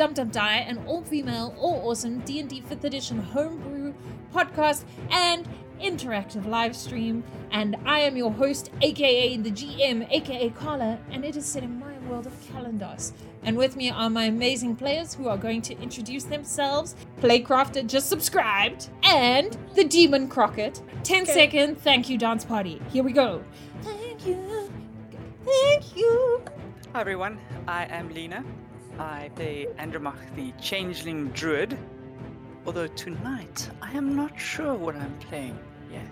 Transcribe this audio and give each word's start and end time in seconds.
episode 0.00 0.18
of 0.18 0.24
Dum 0.24 0.26
Dum 0.26 0.28
Die, 0.30 0.56
an 0.58 0.78
all-female, 0.86 1.54
all-awesome 1.58 2.20
D&D 2.20 2.62
5th 2.62 2.84
edition 2.84 3.18
homebrew 3.18 3.94
podcast 4.32 4.84
and 5.10 5.48
interactive 5.80 6.46
live 6.46 6.74
stream. 6.76 7.24
And 7.50 7.76
I 7.84 8.00
am 8.00 8.16
your 8.16 8.32
host, 8.32 8.70
aka 8.82 9.36
the 9.36 9.50
GM, 9.50 10.06
aka 10.10 10.50
Carla, 10.50 10.98
and 11.10 11.24
it 11.24 11.36
is 11.36 11.46
set 11.46 11.62
in 11.62 11.78
my 11.78 11.98
world 12.08 12.26
of 12.26 12.32
Kalandos. 12.48 13.12
And 13.42 13.56
with 13.56 13.76
me 13.76 13.90
are 13.90 14.10
my 14.10 14.24
amazing 14.24 14.76
players 14.76 15.14
who 15.14 15.28
are 15.28 15.38
going 15.38 15.62
to 15.62 15.80
introduce 15.80 16.24
themselves. 16.24 16.94
Playcrafter 17.20 17.86
just 17.86 18.08
subscribed, 18.08 18.90
and 19.02 19.56
the 19.74 19.84
Demon 19.84 20.28
Crockett. 20.28 20.82
10 21.04 21.22
Okay. 21.22 21.32
second 21.32 21.80
thank 21.80 22.08
you 22.08 22.18
dance 22.18 22.44
party. 22.44 22.80
Here 22.90 23.02
we 23.02 23.12
go. 23.12 23.42
Thank 23.82 24.26
you. 24.26 24.70
Thank 25.44 25.96
you. 25.96 26.42
Hi 26.92 27.00
everyone, 27.00 27.38
I 27.66 27.84
am 27.86 28.12
Lena. 28.12 28.44
I 28.98 29.30
play 29.36 29.66
Andromach 29.78 30.18
the 30.34 30.52
Changeling 30.60 31.28
Druid. 31.28 31.78
Although 32.66 32.88
tonight 32.88 33.70
I 33.80 33.92
am 33.92 34.16
not 34.16 34.38
sure 34.38 34.74
what 34.74 34.96
I'm 34.96 35.16
playing 35.20 35.58
yet. 35.90 36.02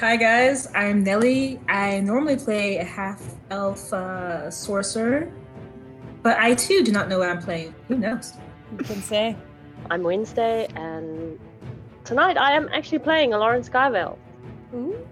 Hi 0.00 0.16
guys, 0.16 0.66
I'm 0.74 1.04
Nelly. 1.04 1.60
I 1.68 2.00
normally 2.00 2.36
play 2.36 2.78
a 2.78 2.84
half 2.84 3.22
elf 3.50 3.92
uh, 3.92 4.50
sorcerer, 4.50 5.32
but 6.22 6.36
I 6.38 6.54
too 6.54 6.82
do 6.82 6.90
not 6.90 7.08
know 7.08 7.20
what 7.20 7.28
I'm 7.28 7.40
playing. 7.40 7.74
Who 7.86 7.96
knows? 7.96 8.32
You 8.72 8.84
can 8.84 9.00
say. 9.02 9.36
I'm 9.88 10.02
Wednesday, 10.02 10.66
and 10.74 11.38
tonight 12.02 12.36
I 12.36 12.52
am 12.52 12.68
actually 12.72 12.98
playing 12.98 13.34
a 13.34 13.38
Lauren 13.38 13.62
Skyvale. 13.62 14.18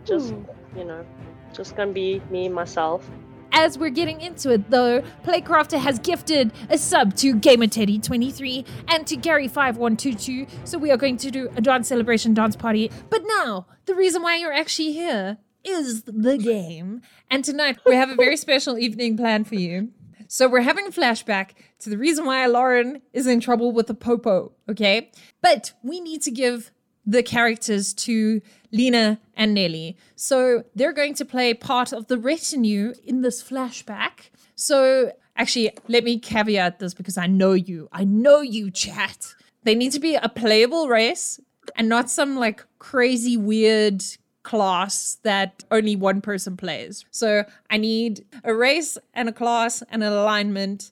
Just, 0.04 0.34
you 0.76 0.84
know, 0.84 1.06
just 1.52 1.76
gonna 1.76 1.92
be 1.92 2.20
me, 2.28 2.48
myself. 2.48 3.08
As 3.56 3.78
we're 3.78 3.90
getting 3.90 4.20
into 4.20 4.50
it, 4.50 4.68
though, 4.68 5.00
Playcrafter 5.24 5.78
has 5.78 6.00
gifted 6.00 6.52
a 6.70 6.76
sub 6.76 7.14
to 7.18 7.34
GamerTeddy23 7.34 8.66
and 8.88 9.06
to 9.06 9.16
Gary5122, 9.16 10.48
so 10.64 10.76
we 10.76 10.90
are 10.90 10.96
going 10.96 11.16
to 11.18 11.30
do 11.30 11.48
a 11.54 11.60
dance 11.60 11.86
celebration 11.86 12.34
dance 12.34 12.56
party. 12.56 12.90
But 13.10 13.22
now, 13.24 13.66
the 13.86 13.94
reason 13.94 14.22
why 14.22 14.38
you're 14.38 14.52
actually 14.52 14.92
here 14.92 15.38
is 15.62 16.02
the 16.02 16.36
game. 16.36 17.02
And 17.30 17.44
tonight, 17.44 17.78
we 17.86 17.94
have 17.94 18.10
a 18.10 18.16
very 18.16 18.36
special 18.36 18.76
evening 18.76 19.16
planned 19.16 19.46
for 19.46 19.54
you. 19.54 19.90
So 20.26 20.48
we're 20.48 20.62
having 20.62 20.88
a 20.88 20.90
flashback 20.90 21.50
to 21.78 21.90
the 21.90 21.96
reason 21.96 22.26
why 22.26 22.44
Lauren 22.46 23.02
is 23.12 23.28
in 23.28 23.38
trouble 23.38 23.70
with 23.70 23.86
the 23.86 23.94
popo, 23.94 24.50
okay? 24.68 25.12
But 25.40 25.74
we 25.80 26.00
need 26.00 26.22
to 26.22 26.32
give 26.32 26.72
the 27.06 27.22
characters 27.22 27.94
to 27.94 28.40
Lena 28.74 29.20
and 29.34 29.54
Nelly. 29.54 29.96
So 30.16 30.64
they're 30.74 30.92
going 30.92 31.14
to 31.14 31.24
play 31.24 31.54
part 31.54 31.92
of 31.92 32.08
the 32.08 32.18
retinue 32.18 32.92
in 33.04 33.22
this 33.22 33.42
flashback. 33.42 34.30
So 34.56 35.12
actually, 35.36 35.70
let 35.88 36.02
me 36.02 36.18
caveat 36.18 36.80
this 36.80 36.92
because 36.92 37.16
I 37.16 37.28
know 37.28 37.52
you. 37.52 37.88
I 37.92 38.04
know 38.04 38.40
you, 38.40 38.70
chat. 38.70 39.34
They 39.62 39.76
need 39.76 39.92
to 39.92 40.00
be 40.00 40.16
a 40.16 40.28
playable 40.28 40.88
race 40.88 41.40
and 41.76 41.88
not 41.88 42.10
some 42.10 42.36
like 42.36 42.66
crazy 42.78 43.36
weird 43.36 44.02
class 44.42 45.18
that 45.22 45.64
only 45.70 45.96
one 45.96 46.20
person 46.20 46.56
plays. 46.56 47.04
So 47.12 47.44
I 47.70 47.78
need 47.78 48.26
a 48.42 48.54
race 48.54 48.98
and 49.14 49.28
a 49.28 49.32
class 49.32 49.82
and 49.88 50.02
an 50.02 50.12
alignment 50.12 50.90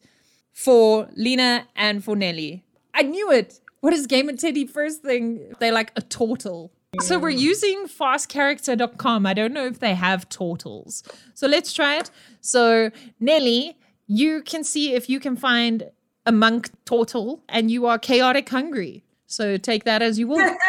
for 0.53 1.09
Lena 1.17 1.67
and 1.75 2.03
for 2.05 2.15
Nelly. 2.15 2.65
I 2.95 3.03
knew 3.03 3.31
it. 3.33 3.61
What 3.81 3.93
is 3.93 4.07
GamerTeddy 4.07 4.71
first 4.71 5.03
thing? 5.03 5.55
They're 5.59 5.73
like 5.73 5.93
a 5.97 6.03
turtle. 6.03 6.71
So 7.01 7.19
we're 7.19 7.31
using 7.31 7.87
fastcharacter.com. 7.87 9.25
I 9.25 9.33
don't 9.33 9.55
know 9.55 9.67
if 9.67 9.79
they 9.79 9.95
have 9.95 10.29
turtles. 10.29 11.03
So 11.33 11.47
let's 11.47 11.73
try 11.73 11.97
it. 11.97 12.11
So 12.43 12.91
Nelly, 13.19 13.79
you 14.07 14.43
can 14.43 14.63
see 14.63 14.93
if 14.93 15.09
you 15.09 15.19
can 15.19 15.35
find 15.37 15.91
a 16.27 16.33
monk 16.33 16.71
turtle 16.85 17.43
and 17.49 17.71
you 17.71 17.87
are 17.87 17.99
chaotic 17.99 18.49
hungry. 18.51 19.05
So 19.27 19.57
take 19.57 19.85
that 19.85 20.03
as 20.03 20.19
you 20.19 20.29
will. 20.29 20.57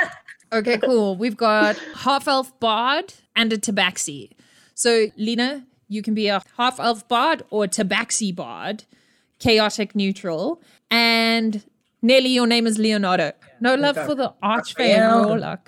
Okay, 0.54 0.78
cool. 0.78 1.16
We've 1.16 1.36
got 1.36 1.78
half 1.96 2.28
elf 2.28 2.60
bard 2.60 3.16
and 3.36 3.52
a 3.52 3.58
tabaxi. 3.58 4.30
So, 4.76 5.08
Lena, 5.18 5.66
you 5.90 6.04
can 6.04 6.14
be 6.14 6.28
a 6.28 6.44
half 6.58 6.80
elf 6.80 7.08
bard 7.08 7.42
or 7.50 7.66
tabaxi 7.66 8.36
bard, 8.36 8.84
chaotic 9.40 9.96
neutral. 9.96 10.62
And 10.92 11.64
Nelly, 12.04 12.30
your 12.30 12.46
name 12.46 12.68
is 12.68 12.78
Leonardo. 12.78 13.32
No 13.62 13.74
love 13.74 13.96
for 13.96 14.14
the 14.14 14.32
archfey 14.44 14.90
and 14.90 15.26
warlock. 15.26 15.68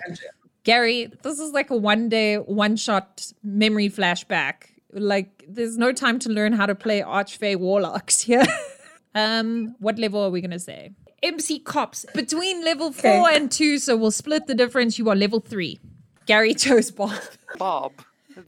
Gary, 0.66 1.09
this 1.22 1.40
is 1.40 1.53
like 1.53 1.70
a 1.70 1.78
one 1.78 2.09
day, 2.09 2.36
one 2.38 2.76
shot 2.76 3.31
memory 3.44 3.88
flashback. 3.88 4.72
Like, 4.92 5.46
there's 5.48 5.78
no 5.78 5.94
time 5.94 6.20
to 6.20 6.30
learn 6.30 6.53
how 6.53 6.66
to 6.66 6.74
play 6.76 7.02
archfey 7.02 7.56
warlocks 7.56 8.22
here. 8.22 8.44
um, 9.16 9.76
what 9.80 9.98
level 10.00 10.22
are 10.24 10.30
we 10.31 10.42
gonna 10.42 10.59
say? 10.59 10.92
MC 11.22 11.59
cops 11.59 12.06
between 12.14 12.64
level 12.66 12.92
four 12.92 13.28
Okay. 13.28 13.36
and 13.36 13.52
two, 13.52 13.78
so 13.78 13.96
we'll 13.96 14.12
split 14.12 14.48
the 14.48 14.56
difference. 14.56 14.98
You 15.00 15.09
are 15.09 15.16
level 15.16 15.40
three. 15.40 15.80
Gary 16.26 16.53
chose 16.56 16.90
Bob. 16.92 17.14
Bob, 17.58 17.94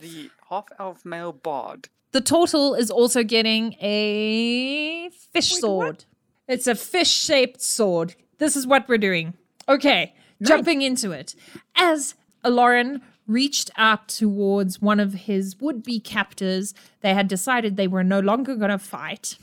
the 0.01 0.29
half-elf 0.49 1.05
male 1.05 1.31
bard. 1.33 1.87
The 2.13 2.21
turtle 2.21 2.73
is 2.73 2.89
also 2.89 3.23
getting 3.23 3.73
a 3.79 5.09
fish 5.33 5.53
sword. 5.53 6.05
It's 6.47 6.65
a 6.65 6.73
fish 6.73 7.11
shaped 7.11 7.61
sword. 7.61 8.15
This 8.39 8.55
is 8.55 8.65
what 8.65 8.87
we're 8.89 8.97
doing. 8.97 9.33
Okay, 9.69 10.15
jumping 10.41 10.81
into 10.81 11.11
it. 11.11 11.35
As 11.75 12.15
Lauren 12.43 13.01
reached 13.27 13.69
out 13.75 14.07
towards 14.07 14.81
one 14.81 14.99
of 14.99 15.13
his 15.13 15.59
would 15.59 15.83
be 15.83 15.99
captors, 15.99 16.73
they 17.01 17.13
had 17.13 17.27
decided 17.27 17.75
they 17.75 17.87
were 17.87 18.03
no 18.03 18.19
longer 18.19 18.55
going 18.55 18.71
to 18.71 18.77
fight. 18.77 19.37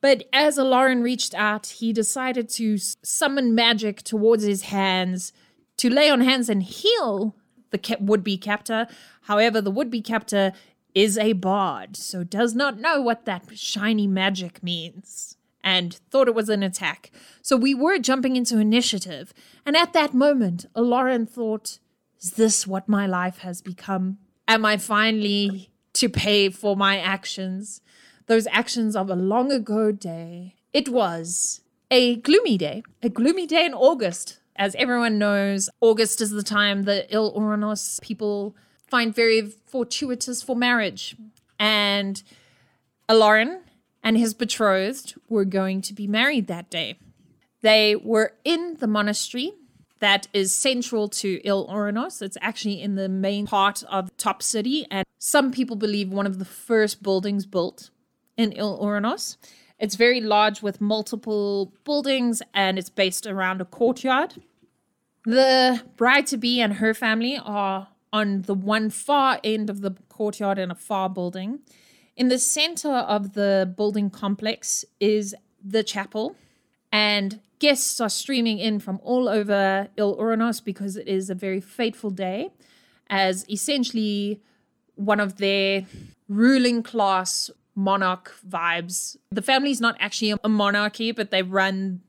But 0.00 0.24
as 0.32 0.56
Lauren 0.56 1.02
reached 1.02 1.34
out, 1.34 1.66
he 1.66 1.92
decided 1.92 2.48
to 2.50 2.78
summon 2.78 3.54
magic 3.54 4.02
towards 4.02 4.44
his 4.44 4.62
hands 4.62 5.32
to 5.78 5.90
lay 5.90 6.10
on 6.10 6.20
hands 6.20 6.48
and 6.48 6.62
heal 6.62 7.34
the 7.70 7.96
would 8.00 8.24
be 8.24 8.36
captor. 8.36 8.86
However, 9.22 9.60
the 9.60 9.70
would 9.70 9.90
be 9.90 10.02
captor 10.02 10.52
is 10.94 11.16
a 11.16 11.34
bard, 11.34 11.96
so 11.96 12.24
does 12.24 12.54
not 12.54 12.80
know 12.80 13.00
what 13.00 13.24
that 13.24 13.44
shiny 13.56 14.06
magic 14.06 14.62
means 14.62 15.36
and 15.62 15.94
thought 16.10 16.28
it 16.28 16.34
was 16.34 16.48
an 16.48 16.62
attack. 16.62 17.10
So 17.42 17.56
we 17.56 17.74
were 17.74 17.98
jumping 17.98 18.36
into 18.36 18.58
initiative. 18.58 19.32
And 19.66 19.76
at 19.76 19.92
that 19.92 20.14
moment, 20.14 20.66
Lauren 20.74 21.26
thought, 21.26 21.78
is 22.20 22.32
this 22.32 22.66
what 22.66 22.88
my 22.88 23.06
life 23.06 23.38
has 23.38 23.60
become? 23.60 24.18
Am 24.46 24.64
I 24.64 24.76
finally 24.76 25.70
to 25.94 26.08
pay 26.08 26.50
for 26.50 26.76
my 26.76 26.98
actions? 26.98 27.80
Those 28.26 28.46
actions 28.48 28.94
of 28.96 29.10
a 29.10 29.14
long 29.14 29.50
ago 29.50 29.92
day. 29.92 30.56
It 30.72 30.88
was 30.88 31.62
a 31.90 32.16
gloomy 32.16 32.56
day, 32.56 32.82
a 33.02 33.08
gloomy 33.08 33.46
day 33.46 33.64
in 33.64 33.74
August. 33.74 34.38
As 34.56 34.74
everyone 34.74 35.18
knows, 35.18 35.70
August 35.80 36.20
is 36.20 36.30
the 36.30 36.42
time 36.42 36.82
the 36.82 37.12
Il 37.12 37.32
Oranos 37.34 38.00
people 38.02 38.54
find 38.86 39.14
very 39.14 39.42
fortuitous 39.66 40.42
for 40.42 40.54
marriage. 40.54 41.16
And 41.58 42.22
Aloran 43.08 43.60
and 44.02 44.16
his 44.16 44.34
betrothed 44.34 45.14
were 45.28 45.44
going 45.44 45.82
to 45.82 45.94
be 45.94 46.06
married 46.06 46.46
that 46.46 46.70
day. 46.70 46.98
They 47.60 47.96
were 47.96 48.32
in 48.44 48.76
the 48.80 48.86
monastery 48.86 49.52
that 50.00 50.28
is 50.32 50.54
central 50.54 51.08
to 51.08 51.40
Il 51.44 51.66
Oranos. 51.68 52.22
It's 52.22 52.38
actually 52.40 52.80
in 52.80 52.94
the 52.94 53.08
main 53.08 53.46
part 53.46 53.82
of 53.84 54.16
Top 54.16 54.42
City, 54.42 54.86
and 54.90 55.06
some 55.18 55.52
people 55.52 55.76
believe 55.76 56.10
one 56.10 56.26
of 56.26 56.38
the 56.38 56.44
first 56.44 57.02
buildings 57.02 57.46
built 57.46 57.90
in 58.36 58.52
Il 58.52 58.78
Oranos. 58.78 59.36
It's 59.78 59.94
very 59.94 60.20
large 60.20 60.62
with 60.62 60.80
multiple 60.80 61.72
buildings, 61.84 62.42
and 62.54 62.78
it's 62.78 62.90
based 62.90 63.26
around 63.26 63.60
a 63.60 63.64
courtyard. 63.64 64.42
The 65.24 65.82
bride 65.96 66.26
to 66.28 66.38
be 66.38 66.60
and 66.60 66.74
her 66.74 66.94
family 66.94 67.38
are 67.42 67.88
on 68.12 68.42
the 68.42 68.54
one 68.54 68.90
far 68.90 69.38
end 69.44 69.68
of 69.70 69.82
the 69.82 69.92
courtyard 70.08 70.58
in 70.58 70.70
a 70.70 70.74
far 70.74 71.08
building. 71.10 71.60
In 72.20 72.28
the 72.28 72.38
center 72.38 72.92
of 72.92 73.32
the 73.32 73.72
building 73.78 74.10
complex 74.10 74.84
is 75.00 75.34
the 75.64 75.82
chapel, 75.82 76.36
and 76.92 77.40
guests 77.60 77.98
are 77.98 78.10
streaming 78.10 78.58
in 78.58 78.78
from 78.78 79.00
all 79.02 79.26
over 79.26 79.88
Il 79.96 80.14
Oranos 80.18 80.62
because 80.62 80.98
it 80.98 81.08
is 81.08 81.30
a 81.30 81.34
very 81.34 81.62
fateful 81.62 82.10
day, 82.10 82.50
as 83.08 83.48
essentially 83.48 84.42
one 84.96 85.18
of 85.18 85.38
their 85.38 85.86
ruling 86.28 86.82
class 86.82 87.50
monarch 87.74 88.34
vibes. 88.46 89.16
The 89.30 89.40
family's 89.40 89.80
not 89.80 89.96
actually 89.98 90.34
a 90.44 90.48
monarchy, 90.50 91.12
but 91.12 91.30
they 91.30 91.40
run 91.42 92.02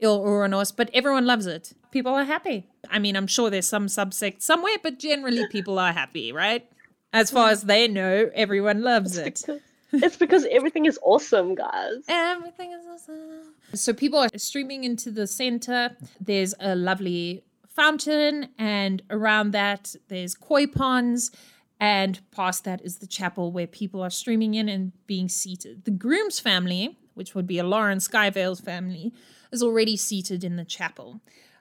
Il 0.00 0.18
Oranos, 0.18 0.74
but 0.74 0.88
everyone 0.94 1.26
loves 1.26 1.44
it. 1.44 1.74
People 1.90 2.14
are 2.14 2.24
happy. 2.24 2.70
I 2.88 2.98
mean, 2.98 3.16
I'm 3.16 3.26
sure 3.26 3.50
there's 3.50 3.68
some 3.68 3.88
subsect 3.88 4.40
somewhere, 4.40 4.78
but 4.82 4.98
generally 4.98 5.46
people 5.48 5.78
are 5.78 5.92
happy, 5.92 6.32
right? 6.32 6.66
As 7.12 7.30
far 7.30 7.50
as 7.50 7.64
mm. 7.64 7.68
they 7.68 7.88
know, 7.88 8.30
everyone 8.34 8.82
loves 8.82 9.16
it. 9.16 9.44
It's 9.92 10.16
because 10.16 10.46
everything 10.50 10.86
is 10.86 10.98
awesome, 11.02 11.54
guys. 11.54 12.04
Everything 12.08 12.72
is 12.72 12.86
awesome. 12.90 13.52
So 13.74 13.92
people 13.92 14.18
are 14.18 14.28
streaming 14.36 14.84
into 14.84 15.10
the 15.10 15.26
center. 15.26 15.94
There's 16.18 16.54
a 16.60 16.74
lovely 16.74 17.44
fountain, 17.68 18.48
and 18.58 19.02
around 19.10 19.50
that, 19.50 19.94
there's 20.08 20.34
koi 20.34 20.66
ponds. 20.66 21.30
And 21.78 22.20
past 22.30 22.64
that 22.64 22.80
is 22.82 22.98
the 22.98 23.06
chapel 23.06 23.52
where 23.52 23.66
people 23.66 24.02
are 24.02 24.10
streaming 24.10 24.54
in 24.54 24.68
and 24.68 24.92
being 25.06 25.28
seated. 25.28 25.84
The 25.84 25.90
groom's 25.90 26.38
family 26.38 26.96
which 27.14 27.34
would 27.34 27.46
be 27.46 27.58
a 27.58 27.64
Lauren 27.64 27.98
Skyvale's 27.98 28.60
family, 28.60 29.12
is 29.50 29.62
already 29.62 29.96
seated 29.96 30.44
in 30.44 30.56
the 30.56 30.64
chapel. 30.64 31.20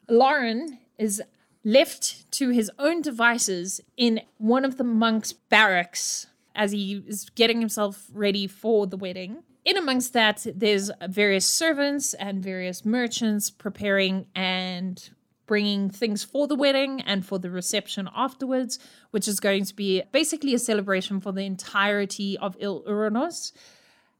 Lauren 0.09 0.79
is 0.97 1.21
left 1.63 2.31
to 2.31 2.49
his 2.49 2.71
own 2.79 3.01
devices 3.01 3.81
in 3.97 4.21
one 4.37 4.65
of 4.65 4.77
the 4.77 4.83
monks' 4.83 5.33
barracks 5.33 6.27
as 6.55 6.71
he 6.71 7.03
is 7.07 7.29
getting 7.35 7.59
himself 7.59 8.07
ready 8.13 8.47
for 8.47 8.87
the 8.87 8.97
wedding. 8.97 9.43
In 9.63 9.77
amongst 9.77 10.13
that, 10.13 10.45
there's 10.55 10.89
various 11.07 11.45
servants 11.45 12.13
and 12.15 12.43
various 12.43 12.83
merchants 12.83 13.51
preparing 13.51 14.25
and 14.35 15.09
bringing 15.45 15.89
things 15.89 16.23
for 16.23 16.47
the 16.47 16.55
wedding 16.55 17.01
and 17.01 17.25
for 17.25 17.37
the 17.37 17.49
reception 17.49 18.09
afterwards, 18.15 18.79
which 19.11 19.27
is 19.27 19.39
going 19.39 19.65
to 19.65 19.75
be 19.75 20.01
basically 20.11 20.53
a 20.53 20.59
celebration 20.59 21.19
for 21.19 21.31
the 21.31 21.43
entirety 21.43 22.37
of 22.37 22.55
Il 22.59 22.83
Uranus. 22.87 23.53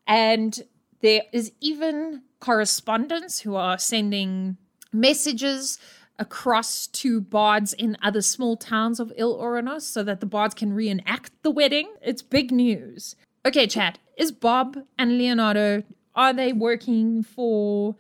And 0.06 0.62
there 1.02 1.24
is 1.32 1.52
even 1.60 2.24
correspondents 2.40 3.40
who 3.40 3.56
are 3.56 3.78
sending 3.78 4.58
messages 4.94 5.80
across 6.22 6.86
to 6.88 7.20
bards 7.20 7.74
in 7.74 7.98
other 8.04 8.22
small 8.22 8.56
towns 8.56 9.00
of 9.00 9.12
Il 9.18 9.42
Uranus 9.42 9.86
so 9.86 10.04
that 10.04 10.20
the 10.20 10.26
bards 10.26 10.54
can 10.54 10.72
reenact 10.72 11.32
the 11.42 11.52
wedding. 11.52 11.92
It's 12.02 12.22
big 12.22 12.52
news. 12.52 13.16
Okay, 13.44 13.66
chat. 13.66 13.98
Is 14.16 14.32
Bob 14.32 14.78
and 15.00 15.18
Leonardo 15.18 15.84
are 16.16 16.34
they 16.34 16.54
working 16.54 17.24
for 17.24 17.96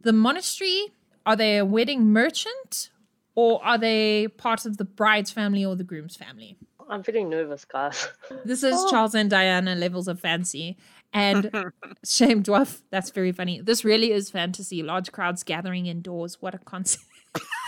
the 0.00 0.12
monastery? 0.12 0.86
Are 1.26 1.36
they 1.36 1.58
a 1.58 1.64
wedding 1.64 2.12
merchant? 2.12 2.90
Or 3.34 3.62
are 3.62 3.76
they 3.76 4.28
part 4.28 4.64
of 4.64 4.78
the 4.78 4.84
bride's 4.84 5.30
family 5.30 5.64
or 5.64 5.76
the 5.76 5.84
groom's 5.84 6.16
family? 6.16 6.56
I'm 6.88 7.02
feeling 7.02 7.28
nervous, 7.28 7.64
guys. 7.64 8.08
This 8.44 8.62
is 8.62 8.74
oh. 8.76 8.90
Charles 8.90 9.14
and 9.14 9.28
Diana 9.28 9.74
levels 9.74 10.08
of 10.08 10.20
fancy. 10.20 10.78
And 11.12 11.50
shame 12.04 12.42
dwarf, 12.42 12.82
that's 12.90 13.10
very 13.10 13.32
funny. 13.32 13.60
This 13.60 13.84
really 13.84 14.12
is 14.12 14.30
fantasy. 14.30 14.82
Large 14.82 15.12
crowds 15.12 15.42
gathering 15.42 15.86
indoors. 15.86 16.40
What 16.40 16.54
a 16.54 16.58
concept. 16.58 17.04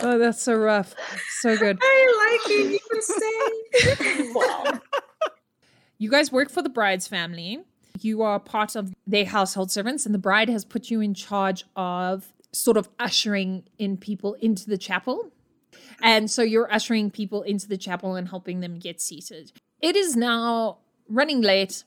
oh, 0.00 0.18
that's 0.18 0.42
so 0.42 0.54
rough. 0.54 0.94
So 1.40 1.56
good. 1.56 1.78
I 1.80 2.38
like 2.40 2.50
it. 2.50 2.72
You 2.72 2.78
can 2.90 3.02
say. 3.02 4.32
wow. 4.34 4.80
You 5.98 6.10
guys 6.10 6.32
work 6.32 6.50
for 6.50 6.62
the 6.62 6.68
bride's 6.68 7.06
family. 7.06 7.60
You 8.00 8.22
are 8.22 8.40
part 8.40 8.74
of 8.74 8.92
their 9.06 9.24
household 9.24 9.70
servants, 9.70 10.06
and 10.06 10.14
the 10.14 10.18
bride 10.18 10.48
has 10.48 10.64
put 10.64 10.90
you 10.90 11.00
in 11.00 11.14
charge 11.14 11.64
of 11.76 12.32
sort 12.52 12.76
of 12.76 12.88
ushering 12.98 13.64
in 13.78 13.96
people 13.96 14.34
into 14.34 14.68
the 14.68 14.78
chapel. 14.78 15.30
And 16.02 16.30
so 16.30 16.42
you're 16.42 16.72
ushering 16.72 17.10
people 17.10 17.42
into 17.42 17.68
the 17.68 17.76
chapel 17.76 18.16
and 18.16 18.28
helping 18.28 18.60
them 18.60 18.78
get 18.78 19.00
seated. 19.00 19.52
It 19.80 19.96
is 19.96 20.16
now 20.16 20.78
running 21.08 21.40
late. 21.40 21.84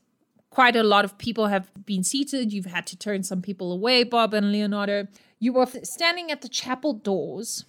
Quite 0.55 0.77
a 0.77 0.83
lot 0.83 1.03
of 1.03 1.17
people 1.17 1.47
have 1.47 1.69
been 1.85 2.01
seated. 2.01 2.53
You've 2.53 2.67
had 2.67 2.87
to 2.87 2.97
turn 2.97 3.23
some 3.23 3.41
people 3.41 3.73
away, 3.73 4.05
Bob 4.05 4.33
and 4.33 4.53
Leonardo. 4.53 5.05
You 5.37 5.57
are 5.57 5.67
standing 5.83 6.31
at 6.31 6.41
the 6.41 6.47
chapel 6.47 6.93
doors. 6.93 7.65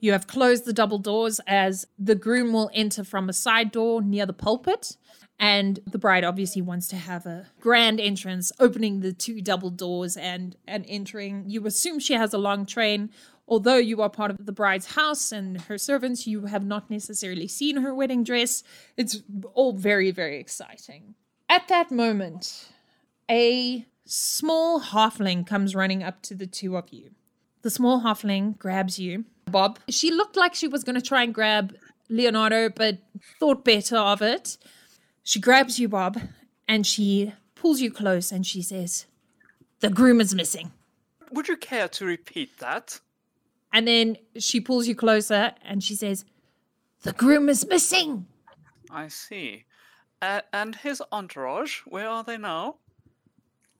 You 0.00 0.10
have 0.10 0.26
closed 0.26 0.64
the 0.64 0.72
double 0.72 0.98
doors 0.98 1.40
as 1.46 1.86
the 1.96 2.16
groom 2.16 2.52
will 2.52 2.72
enter 2.74 3.04
from 3.04 3.28
a 3.28 3.32
side 3.32 3.70
door 3.70 4.02
near 4.02 4.26
the 4.26 4.32
pulpit. 4.32 4.96
And 5.38 5.78
the 5.86 5.96
bride 5.96 6.24
obviously 6.24 6.60
wants 6.60 6.88
to 6.88 6.96
have 6.96 7.24
a 7.24 7.46
grand 7.60 8.00
entrance, 8.00 8.50
opening 8.58 8.98
the 8.98 9.12
two 9.12 9.40
double 9.40 9.70
doors 9.70 10.16
and, 10.16 10.56
and 10.66 10.84
entering. 10.88 11.44
You 11.46 11.64
assume 11.68 12.00
she 12.00 12.14
has 12.14 12.34
a 12.34 12.38
long 12.38 12.66
train. 12.66 13.10
Although 13.46 13.76
you 13.76 14.02
are 14.02 14.10
part 14.10 14.32
of 14.32 14.44
the 14.44 14.50
bride's 14.50 14.96
house 14.96 15.30
and 15.30 15.60
her 15.60 15.78
servants, 15.78 16.26
you 16.26 16.46
have 16.46 16.64
not 16.64 16.90
necessarily 16.90 17.46
seen 17.46 17.76
her 17.76 17.94
wedding 17.94 18.24
dress. 18.24 18.64
It's 18.96 19.22
all 19.52 19.72
very, 19.72 20.10
very 20.10 20.40
exciting. 20.40 21.14
At 21.48 21.68
that 21.68 21.90
moment, 21.90 22.68
a 23.30 23.86
small 24.04 24.80
halfling 24.80 25.46
comes 25.46 25.74
running 25.74 26.02
up 26.02 26.22
to 26.22 26.34
the 26.34 26.46
two 26.46 26.76
of 26.76 26.90
you. 26.90 27.10
The 27.62 27.70
small 27.70 28.02
halfling 28.02 28.58
grabs 28.58 28.98
you. 28.98 29.24
Bob, 29.50 29.78
she 29.88 30.10
looked 30.10 30.36
like 30.36 30.54
she 30.54 30.68
was 30.68 30.84
going 30.84 30.94
to 30.94 31.02
try 31.02 31.22
and 31.22 31.34
grab 31.34 31.74
Leonardo, 32.08 32.68
but 32.68 32.98
thought 33.38 33.64
better 33.64 33.96
of 33.96 34.20
it. 34.22 34.58
She 35.22 35.40
grabs 35.40 35.78
you, 35.78 35.88
Bob, 35.88 36.20
and 36.68 36.86
she 36.86 37.32
pulls 37.54 37.80
you 37.80 37.90
close 37.90 38.30
and 38.30 38.46
she 38.46 38.62
says, 38.62 39.06
The 39.80 39.90
groom 39.90 40.20
is 40.20 40.34
missing. 40.34 40.72
Would 41.32 41.48
you 41.48 41.56
care 41.56 41.88
to 41.88 42.04
repeat 42.04 42.58
that? 42.58 43.00
And 43.72 43.88
then 43.88 44.18
she 44.36 44.60
pulls 44.60 44.86
you 44.86 44.94
closer 44.94 45.52
and 45.62 45.82
she 45.82 45.94
says, 45.94 46.24
The 47.02 47.12
groom 47.12 47.48
is 47.48 47.66
missing. 47.66 48.26
I 48.90 49.08
see. 49.08 49.64
Uh, 50.24 50.40
and 50.54 50.76
his 50.76 51.02
entourage, 51.12 51.80
where 51.84 52.08
are 52.08 52.24
they 52.24 52.38
now? 52.38 52.76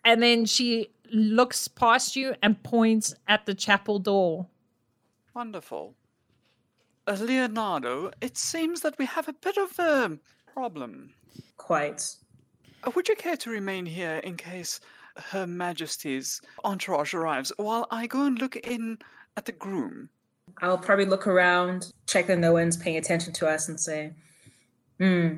And 0.05 0.23
then 0.23 0.44
she 0.44 0.91
looks 1.11 1.69
past 1.69 2.17
you 2.17 2.35
and 2.43 2.62
points 2.62 3.14
at 3.26 3.46
the 3.46 3.55
chapel 3.55 3.99
door. 3.99 4.49
Wonderful. 5.32 5.94
Uh, 7.06 7.17
Leonardo, 7.19 8.11
it 8.20 8.37
seems 8.37 8.82
that 8.82 8.99
we 8.99 9.06
have 9.06 9.26
a 9.26 9.32
bit 9.32 9.56
of 9.56 9.79
a 9.79 10.19
problem. 10.52 11.14
Quite. 11.56 12.14
Uh, 12.82 12.90
would 12.94 13.08
you 13.08 13.17
care 13.17 13.38
to 13.38 13.49
remain 13.49 13.87
here 13.87 14.17
in 14.17 14.37
case 14.37 14.81
Her 15.17 15.47
Majesty's 15.47 16.43
entourage 16.62 17.14
arrives 17.14 17.52
while 17.56 17.87
I 17.90 18.06
go 18.06 18.26
and 18.26 18.38
look 18.38 18.56
in 18.56 18.99
at 19.38 19.47
the 19.47 19.52
groom? 19.52 20.11
I'll 20.61 20.76
probably 20.76 21.06
look 21.06 21.26
around, 21.26 21.90
check 22.06 22.26
that 22.26 22.38
no 22.38 22.52
one's 22.52 22.76
paying 22.76 22.99
attention 22.99 23.32
to 23.32 23.49
us, 23.49 23.70
and 23.70 23.81
say, 23.81 24.12
"Hmm, 24.99 25.37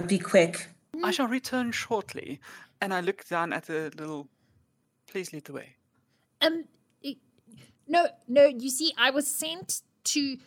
but 0.00 0.08
be 0.08 0.18
quick." 0.18 0.68
I 1.02 1.10
shall 1.10 1.28
return 1.28 1.72
shortly. 1.72 2.40
And 2.80 2.94
I 2.94 3.00
look 3.00 3.28
down 3.28 3.52
at 3.52 3.64
the 3.66 3.90
little. 3.96 4.28
Please 5.10 5.32
lead 5.32 5.44
the 5.44 5.52
way. 5.52 5.68
Um, 6.40 6.64
no, 7.88 8.06
no, 8.28 8.44
you 8.44 8.70
see, 8.70 8.92
I 8.96 9.10
was 9.10 9.26
sent 9.26 9.82
to. 10.04 10.38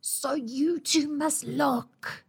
So 0.00 0.34
you 0.34 0.80
two 0.80 1.08
must 1.08 1.44
look. 1.44 2.24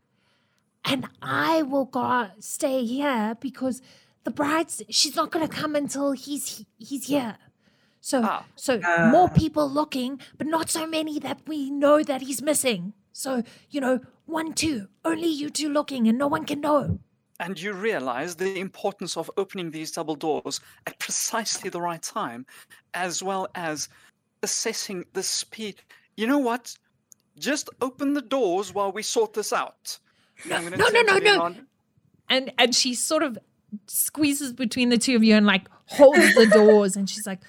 And 0.85 1.07
I 1.21 1.63
will 1.63 1.86
go 1.86 2.27
stay 2.39 2.86
here 2.86 3.36
because 3.39 3.81
the 4.25 4.31
bride's 4.31 4.84
she's 4.89 5.15
not 5.15 5.31
gonna 5.31 5.48
come 5.48 5.75
until 5.75 6.12
he's 6.12 6.65
he's 6.77 7.07
here. 7.07 7.38
So 8.01 8.22
Ah. 8.24 8.46
so 8.55 8.79
more 9.12 9.29
people 9.29 9.69
looking, 9.69 10.19
but 10.38 10.48
not 10.48 10.69
so 10.69 10.86
many 10.86 11.19
that 11.19 11.39
we 11.48 11.69
know 11.69 12.03
that 12.03 12.22
he's 12.22 12.41
missing. 12.41 12.93
So, 13.13 13.43
you 13.69 13.79
know, 13.79 14.01
one, 14.25 14.53
two, 14.53 14.88
only 15.03 15.27
you 15.27 15.50
two 15.50 15.70
looking 15.70 16.08
and 16.08 16.18
no 16.18 16.27
one 16.27 16.46
can 16.46 16.62
know. 16.62 17.00
And 17.39 17.60
you 17.60 17.74
realize 17.74 18.36
the 18.36 18.60
importance 18.60 19.18
of 19.18 19.30
opening 19.38 19.72
these 19.72 19.92
double 19.92 20.15
doors 20.15 20.62
at 20.88 20.98
precisely 21.00 21.70
the 21.70 21.82
right 21.82 22.01
time, 22.01 22.46
as 22.94 23.22
well 23.22 23.48
as 23.56 23.89
assessing 24.44 25.06
the 25.13 25.24
speed. 25.24 25.82
You 26.15 26.27
know 26.27 26.38
what? 26.38 26.77
Just 27.38 27.70
open 27.82 28.13
the 28.13 28.22
doors 28.22 28.74
while 28.74 28.92
we 28.92 29.01
sort 29.01 29.34
this 29.34 29.51
out. 29.51 29.98
No, 30.48 30.60
no, 30.70 31.01
no, 31.01 31.18
no. 31.18 31.56
And 32.30 32.53
and 32.58 32.74
she 32.75 32.94
sort 32.94 33.24
of 33.24 33.38
squeezes 33.88 34.53
between 34.53 34.89
the 34.89 34.98
two 34.98 35.15
of 35.15 35.24
you 35.24 35.36
and 35.36 35.46
like 35.46 35.68
holds 35.88 36.36
the 36.36 36.48
doors 36.48 36.96
and 36.96 37.10
she's 37.10 37.25
like 37.25 37.39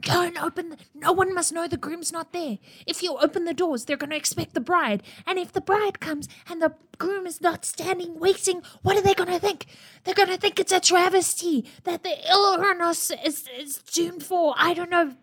don't 0.00 0.42
open 0.42 0.70
the, 0.70 0.76
no 0.94 1.12
one 1.12 1.32
must 1.34 1.52
know 1.52 1.68
the 1.68 1.76
groom's 1.76 2.12
not 2.12 2.32
there. 2.32 2.58
If 2.86 3.02
you 3.02 3.16
open 3.16 3.44
the 3.44 3.54
doors 3.54 3.84
they're 3.84 3.96
going 3.96 4.10
to 4.10 4.16
expect 4.16 4.54
the 4.54 4.60
bride. 4.60 5.02
And 5.26 5.38
if 5.38 5.52
the 5.52 5.60
bride 5.60 6.00
comes 6.00 6.28
and 6.48 6.60
the 6.60 6.74
groom 6.98 7.26
is 7.26 7.40
not 7.40 7.64
standing 7.64 8.18
waiting 8.18 8.62
what 8.82 8.96
are 8.96 9.02
they 9.02 9.14
going 9.14 9.30
to 9.30 9.38
think? 9.38 9.66
They're 10.04 10.14
going 10.14 10.28
to 10.28 10.36
think 10.36 10.58
it's 10.58 10.72
a 10.72 10.80
travesty 10.80 11.64
that 11.84 12.02
the 12.02 12.16
Illuminus 12.30 13.10
is, 13.24 13.48
is 13.58 13.78
doomed 13.78 14.22
for 14.22 14.54
i 14.56 14.74
don't 14.74 14.90
know 14.90 15.14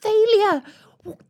failure. 0.00 0.62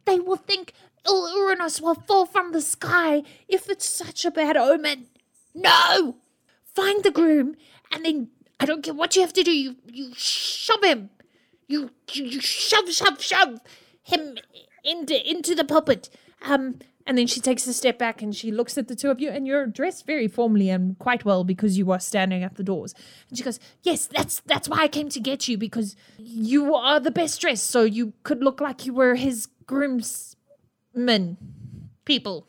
They 0.04 0.18
will 0.18 0.36
think 0.36 0.72
Uranus 1.08 1.80
will 1.80 1.94
fall 1.94 2.26
from 2.26 2.52
the 2.52 2.60
sky 2.60 3.22
if 3.48 3.68
it's 3.68 3.88
such 3.88 4.24
a 4.24 4.30
bad 4.30 4.56
omen. 4.56 5.06
No! 5.54 6.16
Find 6.74 7.02
the 7.02 7.10
groom, 7.10 7.56
and 7.90 8.04
then 8.04 8.28
I 8.58 8.66
don't 8.66 8.82
care 8.82 8.94
what 8.94 9.16
you 9.16 9.22
have 9.22 9.32
to 9.34 9.42
do. 9.42 9.50
You 9.50 9.76
you 9.86 10.12
shove 10.14 10.84
him, 10.84 11.10
you 11.70 11.90
you, 12.12 12.24
you 12.24 12.40
shove 12.40 12.90
shove 12.90 13.22
shove 13.22 13.60
him 14.02 14.36
into 14.84 15.14
into 15.30 15.54
the 15.54 15.64
puppet. 15.64 16.10
Um, 16.42 16.78
and 17.06 17.16
then 17.18 17.26
she 17.26 17.40
takes 17.40 17.66
a 17.66 17.72
step 17.72 17.98
back 17.98 18.22
and 18.22 18.36
she 18.36 18.52
looks 18.52 18.78
at 18.78 18.86
the 18.88 18.94
two 18.94 19.10
of 19.10 19.20
you, 19.20 19.30
and 19.30 19.46
you're 19.46 19.66
dressed 19.66 20.06
very 20.06 20.28
formally 20.28 20.68
and 20.70 20.98
quite 20.98 21.24
well 21.24 21.44
because 21.44 21.76
you 21.78 21.90
are 21.90 21.98
standing 21.98 22.44
at 22.44 22.54
the 22.56 22.62
doors. 22.62 22.94
And 23.28 23.38
she 23.38 23.42
goes, 23.44 23.58
"Yes, 23.82 24.06
that's 24.06 24.40
that's 24.46 24.68
why 24.68 24.78
I 24.82 24.88
came 24.88 25.08
to 25.10 25.20
get 25.20 25.48
you 25.48 25.56
because 25.58 25.96
you 26.18 26.74
are 26.74 27.00
the 27.00 27.10
best 27.10 27.40
dressed, 27.40 27.66
so 27.66 27.82
you 27.82 28.12
could 28.22 28.44
look 28.44 28.60
like 28.60 28.86
you 28.86 28.94
were 28.94 29.14
his 29.14 29.48
groomsmen, 29.66 31.36
people." 32.04 32.46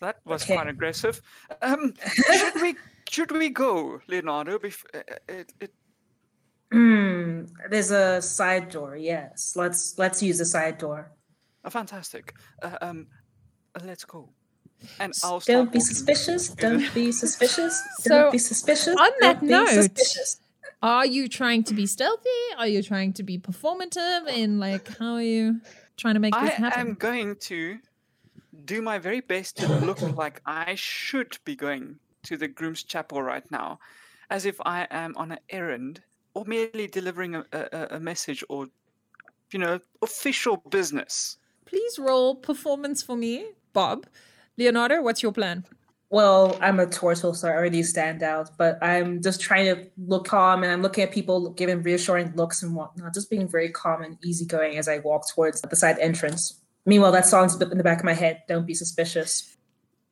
That 0.00 0.16
was 0.24 0.42
Okay. 0.44 0.54
quite 0.54 0.68
aggressive. 0.68 1.20
Um, 1.60 1.92
should 2.38 2.62
we 2.62 2.76
should 3.10 3.30
we 3.32 3.48
go, 3.50 4.00
Leonardo? 4.06 4.58
Bef- 4.58 4.84
uh, 4.94 4.98
uh, 4.98 5.14
it, 5.28 5.52
it, 5.60 5.72
Hmm. 6.72 7.44
There's 7.70 7.90
a 7.90 8.20
side 8.20 8.68
door. 8.70 8.96
Yes. 8.96 9.54
Let's 9.56 9.98
let's 9.98 10.22
use 10.22 10.38
the 10.38 10.44
side 10.44 10.78
door. 10.78 11.10
uh, 11.64 11.70
fantastic. 11.70 12.34
Uh, 12.62 12.76
um, 12.80 13.06
let's 13.84 14.04
go. 14.04 14.28
And 15.00 15.12
I'll 15.24 15.40
Don't 15.40 15.72
be 15.72 15.80
suspicious. 15.80 16.48
Don't 16.50 16.92
be 16.94 17.10
suspicious. 17.12 17.82
So, 18.00 18.10
Don't 18.10 18.32
be 18.32 18.38
suspicious. 18.38 18.94
on 18.96 19.10
that 19.20 19.40
don't 19.40 19.50
note- 19.50 19.68
suspicious. 19.68 20.40
Are 20.80 21.04
you 21.06 21.26
trying 21.26 21.64
to 21.64 21.74
be 21.74 21.86
stealthy? 21.86 22.40
Are 22.56 22.68
you 22.68 22.84
trying 22.84 23.12
to 23.14 23.24
be 23.24 23.36
performative? 23.38 24.28
And 24.28 24.60
like, 24.60 24.86
how 24.98 25.14
are 25.14 25.22
you 25.22 25.60
trying 25.96 26.14
to 26.14 26.20
make 26.20 26.32
this 26.38 26.50
happen? 26.54 26.78
I 26.78 26.80
am 26.80 26.94
going 26.94 27.34
to 27.50 27.78
do 28.64 28.80
my 28.80 28.98
very 29.00 29.20
best 29.20 29.56
to 29.56 29.66
look 29.84 30.00
like 30.16 30.40
I 30.46 30.76
should 30.76 31.36
be 31.44 31.56
going 31.56 31.96
to 32.24 32.36
the 32.36 32.46
groom's 32.46 32.84
chapel 32.84 33.20
right 33.20 33.42
now, 33.50 33.80
as 34.30 34.46
if 34.46 34.60
I 34.64 34.86
am 34.92 35.14
on 35.16 35.32
an 35.32 35.38
errand 35.50 36.00
or 36.38 36.44
merely 36.46 36.86
delivering 36.86 37.34
a, 37.34 37.44
a, 37.52 37.96
a 37.96 38.00
message 38.00 38.44
or, 38.48 38.68
you 39.50 39.58
know, 39.58 39.80
official 40.02 40.58
business. 40.70 41.36
Please 41.66 41.98
roll 41.98 42.36
performance 42.36 43.02
for 43.02 43.16
me, 43.16 43.44
Bob. 43.72 44.06
Leonardo, 44.56 45.02
what's 45.02 45.20
your 45.20 45.32
plan? 45.32 45.64
Well, 46.10 46.56
I'm 46.62 46.78
a 46.78 46.86
tortoise, 46.86 47.40
so 47.40 47.48
I 47.48 47.52
already 47.52 47.82
stand 47.82 48.22
out, 48.22 48.50
but 48.56 48.78
I'm 48.80 49.20
just 49.20 49.40
trying 49.40 49.66
to 49.74 49.86
look 50.06 50.28
calm 50.28 50.62
and 50.62 50.72
I'm 50.72 50.80
looking 50.80 51.02
at 51.02 51.10
people 51.10 51.50
giving 51.50 51.82
reassuring 51.82 52.32
looks 52.36 52.62
and 52.62 52.74
whatnot, 52.74 53.12
just 53.12 53.28
being 53.28 53.48
very 53.48 53.70
calm 53.70 54.02
and 54.02 54.16
easygoing 54.24 54.78
as 54.78 54.88
I 54.88 55.00
walk 55.00 55.28
towards 55.28 55.60
the 55.60 55.76
side 55.76 55.98
entrance. 55.98 56.60
Meanwhile, 56.86 57.12
that 57.12 57.26
song's 57.26 57.60
in 57.60 57.76
the 57.76 57.84
back 57.84 57.98
of 57.98 58.04
my 58.04 58.14
head. 58.14 58.42
Don't 58.48 58.66
be 58.66 58.74
suspicious. 58.74 59.56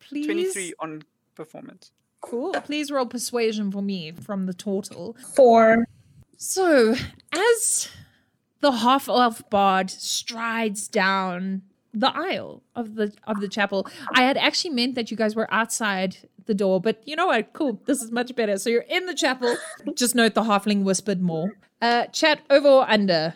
Please. 0.01 0.27
23 0.27 0.75
on 0.81 1.03
performance. 1.37 1.93
Cool. 2.21 2.53
Please 2.65 2.91
roll 2.91 3.07
persuasion 3.07 3.71
for 3.71 3.81
me 3.81 4.11
from 4.11 4.47
the 4.47 4.55
turtle. 4.55 5.17
Four. 5.35 5.87
So, 6.37 6.95
as 7.33 7.89
the 8.61 8.73
half 8.73 9.09
elf 9.09 9.49
bard 9.51 9.91
strides 9.91 10.89
down 10.89 11.63
the 11.95 12.15
aisle 12.15 12.63
of 12.75 12.95
the 12.95 13.13
of 13.27 13.41
the 13.41 13.49
chapel, 13.49 13.87
I 14.15 14.23
had 14.23 14.37
actually 14.37 14.71
meant 14.71 14.95
that 14.97 15.11
you 15.11 15.17
guys 15.17 15.35
were 15.35 15.53
outside 15.53 16.17
the 16.47 16.55
door, 16.55 16.81
but 16.81 17.03
you 17.07 17.17
know 17.17 17.27
what? 17.27 17.53
Cool. 17.53 17.81
This 17.87 18.03
is 18.03 18.11
much 18.11 18.35
better. 18.37 18.59
So 18.59 18.71
you're 18.71 18.83
in 18.83 19.07
the 19.07 19.15
chapel. 19.15 19.57
Just 19.95 20.15
note 20.15 20.35
the 20.35 20.43
halfling 20.43 20.83
whispered 20.85 21.21
more. 21.21 21.57
Uh, 21.83 22.07
chat 22.07 22.41
over 22.51 22.69
or 22.69 22.91
under. 22.91 23.35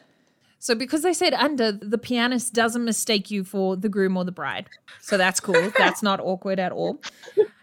So 0.59 0.75
because 0.75 1.03
they 1.03 1.15
said 1.15 1.33
under, 1.35 1.73
the 1.73 1.99
pianist 1.99 2.53
doesn't 2.53 2.85
mistake 2.85 3.31
you 3.31 3.45
for 3.45 3.77
the 3.77 3.89
groom 3.89 4.17
or 4.17 4.25
the 4.25 4.33
bride. 4.33 4.69
So 5.01 5.17
that's 5.17 5.41
cool. 5.41 5.73
that's 5.77 6.03
not 6.03 6.21
awkward 6.21 6.59
at 6.59 6.71
all. 6.71 7.01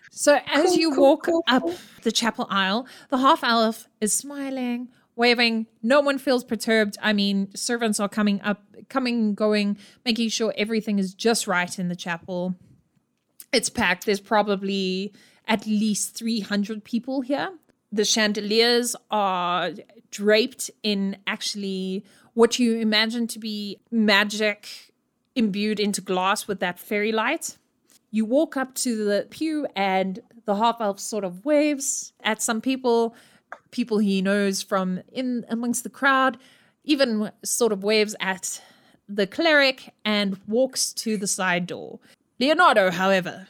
So 0.10 0.40
as 0.48 0.72
Cool, 0.72 0.78
you 0.78 0.92
cool, 0.96 1.04
walk 1.04 1.26
cool, 1.26 1.44
up 1.48 1.64
the 2.02 2.12
chapel 2.12 2.48
aisle, 2.50 2.88
the 3.10 3.20
half 3.20 3.44
elf 3.44 3.88
is 4.02 4.14
smiling, 4.14 4.88
waving. 5.18 5.68
No 5.84 6.00
one 6.00 6.18
feels 6.18 6.44
perturbed. 6.44 6.98
I 7.02 7.14
mean, 7.14 7.54
servants 7.56 8.00
are 8.00 8.10
coming 8.10 8.40
up, 8.42 8.64
coming, 8.90 9.34
going, 9.34 9.78
making 10.06 10.30
sure 10.30 10.54
everything 10.58 11.00
is 11.00 11.14
just 11.14 11.48
right 11.48 11.78
in 11.78 11.90
the 11.90 11.96
chapel. 11.96 12.56
It's 13.52 13.70
packed. 13.70 14.06
There's 14.06 14.20
probably 14.20 15.14
at 15.48 15.66
least 15.66 16.16
300 16.16 16.84
people 16.84 17.22
here. 17.22 17.50
The 17.92 18.06
chandeliers 18.06 18.96
are 19.10 19.72
draped 20.12 20.70
in 20.84 21.18
actually 21.26 22.06
what 22.34 22.60
you 22.60 22.78
imagine 22.78 23.28
to 23.28 23.40
be 23.40 23.80
magic 23.90 24.94
imbued 25.36 25.80
into 25.80 26.02
glass 26.02 26.48
with 26.48 26.60
that 26.60 26.80
fairy 26.80 27.12
light. 27.12 27.58
You 28.12 28.26
walk 28.26 28.58
up 28.58 28.76
to 28.76 29.06
the 29.06 29.28
pew, 29.30 29.68
and 29.76 30.20
the 30.46 30.56
half 30.56 30.82
elf 30.82 31.00
sort 31.00 31.24
of 31.24 31.46
waves 31.46 32.14
at 32.24 32.42
some 32.42 32.62
people, 32.62 33.16
people 33.72 33.98
he 33.98 34.22
knows 34.22 34.62
from 34.62 35.02
in 35.12 35.46
amongst 35.50 35.84
the 35.84 35.90
crowd, 35.90 36.38
even 36.84 37.32
sort 37.44 37.72
of 37.72 37.84
waves 37.84 38.16
at 38.20 38.62
the 39.10 39.28
cleric 39.28 39.94
and 40.06 40.40
walks 40.48 40.94
to 40.94 41.18
the 41.18 41.28
side 41.28 41.68
door. 41.68 42.00
Leonardo, 42.40 42.92
however, 42.92 43.48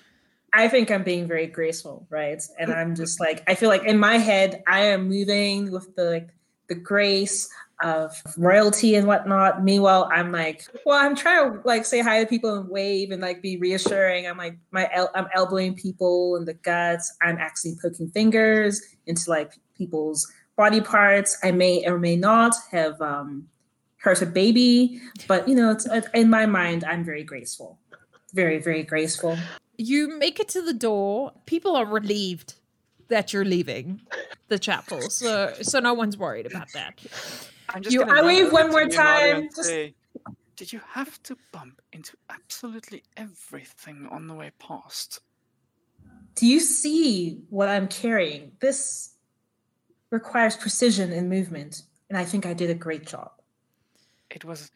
I 0.54 0.68
think 0.68 0.90
I'm 0.90 1.04
being 1.04 1.28
very 1.28 1.48
graceful, 1.48 2.08
right? 2.10 2.42
And 2.58 2.72
I'm 2.72 2.96
just 2.96 3.20
like 3.20 3.44
I 3.48 3.56
feel 3.56 3.70
like 3.70 3.84
in 3.84 4.00
my 4.00 4.18
head 4.18 4.64
I 4.68 4.82
am 4.82 5.08
moving 5.08 5.72
with 5.72 5.96
the 5.96 6.06
like 6.06 6.30
the 6.68 6.76
grace 6.76 7.50
of 7.84 8.20
royalty 8.38 8.96
and 8.96 9.08
whatnot. 9.08 9.64
Meanwhile, 9.64 10.10
I'm 10.12 10.32
like, 10.32 10.66
well, 10.86 10.98
I'm 11.04 11.16
trying 11.16 11.54
to 11.54 11.60
like 11.64 11.86
say 11.86 12.02
hi 12.02 12.24
to 12.24 12.28
people 12.28 12.56
and 12.56 12.70
wave 12.70 13.12
and 13.12 13.22
like 13.22 13.42
be 13.42 13.58
reassuring. 13.58 14.26
I'm 14.26 14.38
like 14.38 14.58
my 14.72 14.90
el- 14.92 15.12
I'm 15.14 15.28
elbowing 15.36 15.76
people 15.76 16.38
in 16.38 16.46
the 16.46 16.56
guts. 16.56 17.16
I'm 17.22 17.38
actually 17.38 17.78
poking 17.82 18.10
fingers 18.10 18.82
into 19.06 19.30
like 19.30 19.60
people's 19.78 20.32
body 20.56 20.82
parts. 20.82 21.38
I 21.44 21.52
may 21.52 21.86
or 21.86 22.00
may 22.00 22.16
not 22.16 22.54
have 22.72 23.00
um, 23.02 23.48
hurt 23.98 24.22
a 24.22 24.26
baby, 24.26 25.00
but 25.28 25.48
you 25.48 25.56
know, 25.56 25.72
it's, 25.72 25.88
in 26.14 26.30
my 26.30 26.46
mind, 26.46 26.84
I'm 26.84 27.04
very 27.04 27.24
graceful, 27.24 27.78
very 28.34 28.60
very 28.60 28.84
graceful. 28.84 29.38
you 29.78 30.18
make 30.18 30.40
it 30.40 30.48
to 30.50 30.62
the 30.62 30.74
door. 30.74 31.32
People 31.46 31.76
are 31.76 31.86
relieved 31.86 32.56
that 33.10 33.32
you're 33.34 33.46
leaving 33.46 34.02
the 34.48 34.60
chapel, 34.60 35.02
so 35.10 35.54
so 35.62 35.80
no 35.80 35.94
one's 35.94 36.18
worried 36.18 36.46
about 36.46 36.72
that. 36.74 37.00
I'm 37.70 37.82
just 37.84 37.94
You- 37.94 38.04
I 38.04 38.22
wave 38.22 38.52
one 38.52 38.70
more 38.72 38.88
time, 38.88 39.50
just- 39.56 39.70
say, 39.70 39.94
Did 40.56 40.74
you 40.74 40.82
have 40.94 41.22
to 41.24 41.38
bump 41.52 41.82
into 41.94 42.18
absolutely 42.30 43.04
everything 43.16 44.08
on 44.10 44.28
the 44.28 44.34
way 44.34 44.52
past? 44.58 45.20
Do 46.36 46.46
you 46.48 46.60
see 46.60 47.40
what 47.50 47.70
I'm 47.70 47.88
carrying? 47.88 48.52
This 48.60 49.14
requires 50.10 50.56
precision 50.56 51.12
in 51.12 51.30
movement, 51.30 51.84
and 52.10 52.18
I 52.18 52.26
think 52.26 52.46
I 52.46 52.54
did 52.54 52.70
a 52.70 52.76
great 52.76 53.06
job. 53.06 53.32
It 54.30 54.46
was 54.46 54.72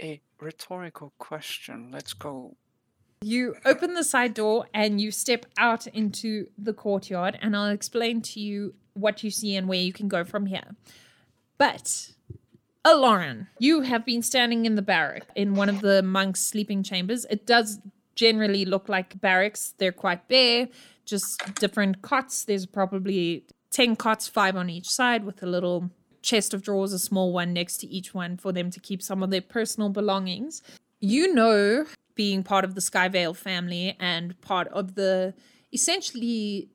a 0.00 0.20
rhetorical 0.40 1.12
question. 1.18 1.90
Let's 1.92 2.12
go. 2.12 2.56
You 3.22 3.54
open 3.64 3.94
the 3.94 4.04
side 4.04 4.34
door 4.34 4.66
and 4.74 5.00
you 5.00 5.12
step 5.12 5.46
out 5.56 5.86
into 5.86 6.48
the 6.58 6.72
courtyard, 6.72 7.38
and 7.40 7.56
I'll 7.56 7.70
explain 7.70 8.20
to 8.22 8.40
you 8.40 8.74
what 8.94 9.22
you 9.22 9.30
see 9.30 9.56
and 9.56 9.68
where 9.68 9.80
you 9.80 9.92
can 9.92 10.08
go 10.08 10.24
from 10.24 10.46
here. 10.46 10.74
But, 11.56 12.10
uh, 12.84 12.96
Lauren, 12.98 13.46
you 13.58 13.82
have 13.82 14.04
been 14.04 14.22
standing 14.22 14.66
in 14.66 14.74
the 14.74 14.82
barrack 14.82 15.24
in 15.36 15.54
one 15.54 15.68
of 15.68 15.80
the 15.80 16.02
monks' 16.02 16.40
sleeping 16.40 16.82
chambers. 16.82 17.24
It 17.30 17.46
does 17.46 17.78
generally 18.14 18.64
look 18.64 18.88
like 18.88 19.20
barracks, 19.20 19.74
they're 19.78 19.92
quite 19.92 20.28
bare, 20.28 20.68
just 21.04 21.54
different 21.54 22.02
cots. 22.02 22.44
There's 22.44 22.66
probably 22.66 23.46
10 23.72 23.96
cots, 23.96 24.28
five 24.28 24.54
on 24.54 24.70
each 24.70 24.88
side, 24.88 25.24
with 25.24 25.42
a 25.42 25.46
little 25.46 25.90
chest 26.22 26.54
of 26.54 26.62
drawers, 26.62 26.92
a 26.92 26.98
small 26.98 27.32
one 27.32 27.52
next 27.52 27.78
to 27.78 27.88
each 27.88 28.14
one 28.14 28.36
for 28.36 28.52
them 28.52 28.70
to 28.70 28.78
keep 28.78 29.02
some 29.02 29.22
of 29.22 29.30
their 29.30 29.40
personal 29.40 29.88
belongings. 29.88 30.62
You 31.00 31.34
know, 31.34 31.86
being 32.14 32.44
part 32.44 32.64
of 32.64 32.74
the 32.74 32.80
Skyvale 32.80 33.36
family 33.36 33.96
and 33.98 34.40
part 34.40 34.68
of 34.68 34.94
the 34.94 35.34
essentially 35.72 36.68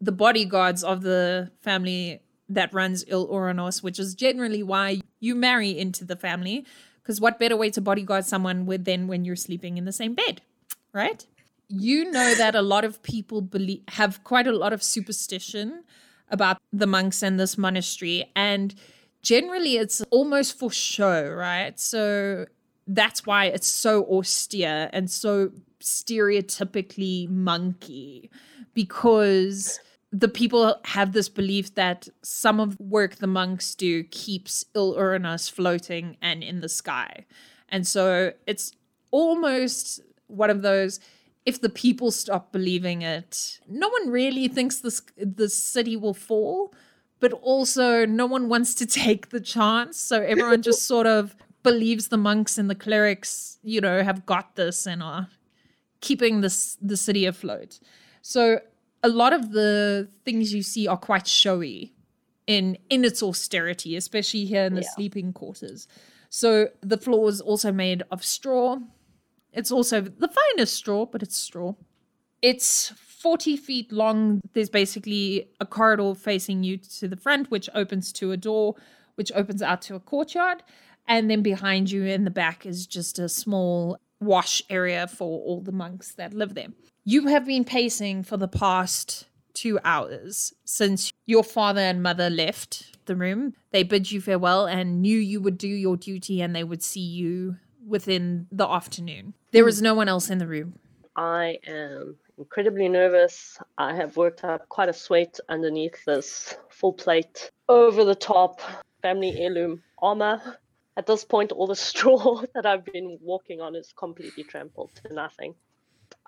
the 0.00 0.12
bodyguards 0.12 0.84
of 0.84 1.02
the 1.02 1.50
family 1.62 2.20
that 2.48 2.72
runs 2.72 3.04
Il 3.08 3.26
Oranos, 3.26 3.82
which 3.82 3.98
is 3.98 4.14
generally 4.14 4.62
why 4.62 5.00
you 5.20 5.34
marry 5.34 5.76
into 5.76 6.04
the 6.04 6.16
family. 6.16 6.64
Because 7.02 7.20
what 7.20 7.38
better 7.38 7.56
way 7.56 7.70
to 7.70 7.80
bodyguard 7.80 8.24
someone 8.24 8.66
with 8.66 8.84
than 8.84 9.06
when 9.06 9.24
you're 9.24 9.36
sleeping 9.36 9.76
in 9.76 9.84
the 9.84 9.92
same 9.92 10.14
bed, 10.14 10.42
right? 10.92 11.24
You 11.68 12.10
know 12.10 12.34
that 12.34 12.54
a 12.54 12.62
lot 12.62 12.84
of 12.84 13.02
people 13.02 13.40
believe 13.40 13.82
have 13.88 14.22
quite 14.24 14.46
a 14.46 14.52
lot 14.52 14.72
of 14.72 14.82
superstition 14.82 15.84
about 16.30 16.58
the 16.72 16.86
monks 16.86 17.22
and 17.22 17.38
this 17.38 17.56
monastery, 17.56 18.30
and 18.34 18.74
generally 19.22 19.76
it's 19.76 20.00
almost 20.10 20.58
for 20.58 20.70
show, 20.70 21.28
right? 21.30 21.78
So 21.78 22.46
that's 22.86 23.26
why 23.26 23.46
it's 23.46 23.68
so 23.68 24.04
austere 24.06 24.88
and 24.92 25.10
so 25.10 25.50
stereotypically 25.80 27.28
monkey 27.28 28.30
because 28.74 29.80
the 30.12 30.28
people 30.28 30.76
have 30.84 31.12
this 31.12 31.28
belief 31.28 31.74
that 31.74 32.08
some 32.22 32.60
of 32.60 32.76
the 32.78 32.84
work 32.84 33.16
the 33.16 33.26
monks 33.26 33.74
do 33.74 34.04
keeps 34.04 34.64
Il 34.74 34.94
Uranus 34.96 35.48
floating 35.48 36.16
and 36.22 36.42
in 36.42 36.60
the 36.60 36.68
sky. 36.68 37.26
And 37.68 37.86
so 37.86 38.32
it's 38.46 38.72
almost 39.10 40.00
one 40.28 40.50
of 40.50 40.62
those 40.62 41.00
if 41.46 41.60
the 41.60 41.68
people 41.70 42.10
stop 42.10 42.52
believing 42.52 43.02
it, 43.02 43.60
no 43.68 43.88
one 43.88 44.10
really 44.10 44.48
thinks 44.48 44.80
this 44.80 45.00
the 45.16 45.48
city 45.48 45.96
will 45.96 46.12
fall, 46.14 46.74
but 47.20 47.32
also 47.32 48.04
no 48.04 48.26
one 48.26 48.48
wants 48.48 48.74
to 48.74 48.86
take 49.04 49.30
the 49.30 49.40
chance. 49.40 49.96
So 49.96 50.20
everyone 50.22 50.62
just 50.62 50.82
sort 50.92 51.06
of 51.06 51.34
believes 51.62 52.08
the 52.08 52.16
monks 52.16 52.58
and 52.58 52.68
the 52.68 52.74
clerics, 52.74 53.58
you 53.62 53.80
know, 53.80 54.02
have 54.02 54.26
got 54.26 54.56
this 54.56 54.86
and 54.86 55.02
are 55.02 55.28
keeping 56.00 56.40
this 56.40 56.76
the 56.82 56.96
city 56.96 57.24
afloat. 57.26 57.80
So 58.22 58.60
a 59.02 59.08
lot 59.08 59.32
of 59.32 59.52
the 59.52 60.08
things 60.24 60.52
you 60.52 60.62
see 60.62 60.86
are 60.88 60.96
quite 60.96 61.26
showy 61.26 61.94
in 62.46 62.76
in 62.90 63.04
its 63.04 63.22
austerity, 63.22 63.96
especially 63.96 64.44
here 64.44 64.64
in 64.64 64.74
the 64.74 64.82
Yeah. 64.82 64.94
sleeping 64.96 65.32
quarters. 65.32 65.86
So 66.28 66.68
the 66.80 66.98
floor 66.98 67.28
is 67.28 67.40
also 67.40 67.72
made 67.72 68.02
of 68.10 68.24
straw. 68.24 68.78
It's 69.56 69.72
also 69.72 70.02
the 70.02 70.28
finest 70.28 70.74
straw, 70.74 71.06
but 71.06 71.22
it's 71.22 71.36
straw. 71.36 71.74
It's 72.42 72.90
40 72.90 73.56
feet 73.56 73.90
long. 73.90 74.42
There's 74.52 74.68
basically 74.68 75.48
a 75.58 75.66
corridor 75.66 76.14
facing 76.14 76.62
you 76.62 76.76
to 76.76 77.08
the 77.08 77.16
front, 77.16 77.50
which 77.50 77.70
opens 77.74 78.12
to 78.12 78.32
a 78.32 78.36
door, 78.36 78.76
which 79.14 79.32
opens 79.34 79.62
out 79.62 79.80
to 79.82 79.94
a 79.94 80.00
courtyard. 80.00 80.62
And 81.08 81.30
then 81.30 81.40
behind 81.40 81.90
you 81.90 82.04
in 82.04 82.24
the 82.24 82.30
back 82.30 82.66
is 82.66 82.86
just 82.86 83.18
a 83.18 83.30
small 83.30 83.98
wash 84.20 84.62
area 84.68 85.06
for 85.06 85.40
all 85.40 85.62
the 85.62 85.72
monks 85.72 86.12
that 86.14 86.34
live 86.34 86.54
there. 86.54 86.68
You 87.04 87.28
have 87.28 87.46
been 87.46 87.64
pacing 87.64 88.24
for 88.24 88.36
the 88.36 88.48
past 88.48 89.26
two 89.54 89.78
hours 89.84 90.52
since 90.66 91.12
your 91.24 91.42
father 91.42 91.80
and 91.80 92.02
mother 92.02 92.28
left 92.28 92.96
the 93.06 93.16
room. 93.16 93.54
They 93.70 93.84
bid 93.84 94.12
you 94.12 94.20
farewell 94.20 94.66
and 94.66 95.00
knew 95.00 95.18
you 95.18 95.40
would 95.40 95.56
do 95.56 95.68
your 95.68 95.96
duty 95.96 96.42
and 96.42 96.54
they 96.54 96.64
would 96.64 96.82
see 96.82 97.00
you 97.00 97.56
within 97.86 98.46
the 98.50 98.68
afternoon. 98.68 99.34
There 99.52 99.64
was 99.64 99.80
no 99.80 99.94
one 99.94 100.08
else 100.08 100.30
in 100.30 100.38
the 100.38 100.46
room. 100.46 100.78
I 101.16 101.58
am 101.66 102.16
incredibly 102.38 102.88
nervous. 102.88 103.58
I 103.78 103.94
have 103.94 104.16
worked 104.16 104.44
up 104.44 104.68
quite 104.68 104.88
a 104.88 104.92
sweat 104.92 105.38
underneath 105.48 106.04
this 106.04 106.56
full 106.68 106.92
plate, 106.92 107.50
over 107.68 108.04
the 108.04 108.14
top 108.14 108.60
family 109.02 109.40
heirloom 109.40 109.82
armor. 109.98 110.58
At 110.96 111.06
this 111.06 111.24
point, 111.24 111.52
all 111.52 111.66
the 111.66 111.76
straw 111.90 112.42
that 112.54 112.66
I've 112.66 112.84
been 112.84 113.18
walking 113.22 113.60
on 113.60 113.74
is 113.74 113.92
completely 113.96 114.44
trampled 114.44 114.90
to 115.04 115.14
nothing. 115.14 115.54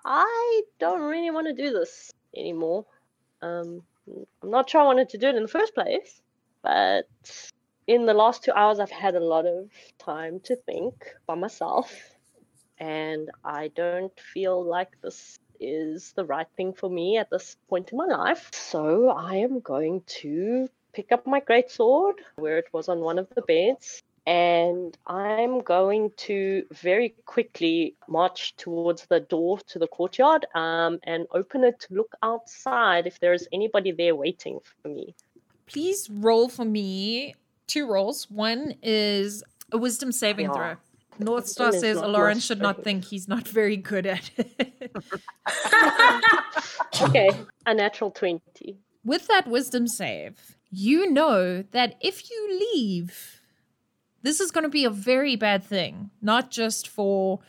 I 0.03 0.61
don't 0.79 1.01
really 1.01 1.31
want 1.31 1.47
to 1.47 1.53
do 1.53 1.71
this 1.71 2.11
anymore. 2.35 2.85
Um, 3.41 3.83
I'm 4.41 4.49
not 4.49 4.69
sure 4.69 4.81
I 4.81 4.85
wanted 4.85 5.09
to 5.09 5.17
do 5.17 5.27
it 5.27 5.35
in 5.35 5.43
the 5.43 5.49
first 5.49 5.75
place, 5.75 6.21
but 6.63 7.07
in 7.89 8.05
the 8.05 8.13
last 8.13 8.43
two 8.43 8.51
hours, 8.51 8.79
I've 8.79 8.91
had 8.91 9.15
a 9.15 9.19
lot 9.19 9.47
of 9.47 9.71
time 9.97 10.39
to 10.41 10.55
think 10.55 10.93
by 11.25 11.33
myself, 11.33 11.91
and 12.77 13.31
I 13.43 13.69
don't 13.69 14.13
feel 14.31 14.63
like 14.63 14.91
this 15.01 15.39
is 15.59 16.13
the 16.15 16.23
right 16.23 16.45
thing 16.55 16.73
for 16.73 16.87
me 16.87 17.17
at 17.17 17.31
this 17.31 17.57
point 17.67 17.91
in 17.91 17.97
my 17.97 18.05
life. 18.05 18.51
So 18.53 19.09
I 19.09 19.37
am 19.37 19.59
going 19.59 20.03
to 20.21 20.69
pick 20.93 21.11
up 21.11 21.25
my 21.25 21.41
greatsword 21.41 22.17
where 22.35 22.59
it 22.59 22.67
was 22.71 22.89
on 22.89 22.99
one 22.99 23.17
of 23.17 23.27
the 23.33 23.41
beds 23.41 24.03
and 24.27 24.95
I'm 25.07 25.61
going 25.61 26.11
to 26.27 26.65
very 26.71 27.15
quickly 27.25 27.95
march 28.07 28.55
towards 28.55 29.07
the 29.07 29.19
door 29.19 29.59
to 29.67 29.79
the 29.79 29.87
courtyard 29.87 30.45
um, 30.53 30.99
and 31.03 31.25
open 31.31 31.63
it 31.63 31.79
to 31.81 31.95
look 31.95 32.13
outside 32.21 33.07
if 33.07 33.19
there's 33.19 33.47
anybody 33.51 33.91
there 33.91 34.15
waiting 34.15 34.59
for 34.81 34.89
me. 34.89 35.15
Please 35.65 36.09
roll 36.09 36.49
for 36.49 36.65
me 36.65 37.35
two 37.69 37.87
rolls. 37.87 38.29
One 38.29 38.75
is 38.83 39.43
a 39.71 39.77
wisdom 39.77 40.11
saving 40.11 40.47
Yeah. 40.47 40.53
throw. 40.53 40.75
North 41.19 41.47
Star 41.47 41.71
says 41.73 41.97
not 41.97 42.09
Lauren 42.11 42.39
should 42.39 42.61
not 42.61 42.83
think 42.83 43.03
he's 43.05 43.27
not 43.27 43.45
very 43.47 43.75
good 43.75 44.05
at 44.05 44.31
it. 44.37 44.95
Okay, 47.01 47.29
a 47.65 47.73
natural 47.73 48.11
20. 48.11 48.77
With 49.05 49.27
that 49.27 49.47
wisdom 49.47 49.87
save, 49.87 50.57
you 50.69 51.09
know 51.11 51.61
that 51.71 51.95
if 52.01 52.29
you 52.29 52.69
leave, 52.73 53.41
this 54.21 54.39
is 54.39 54.51
going 54.51 54.63
to 54.65 54.69
be 54.69 54.83
a 54.85 54.89
very 54.89 55.35
bad 55.35 55.63
thing, 55.63 56.09
not 56.21 56.51
just 56.51 56.87
for 56.87 57.39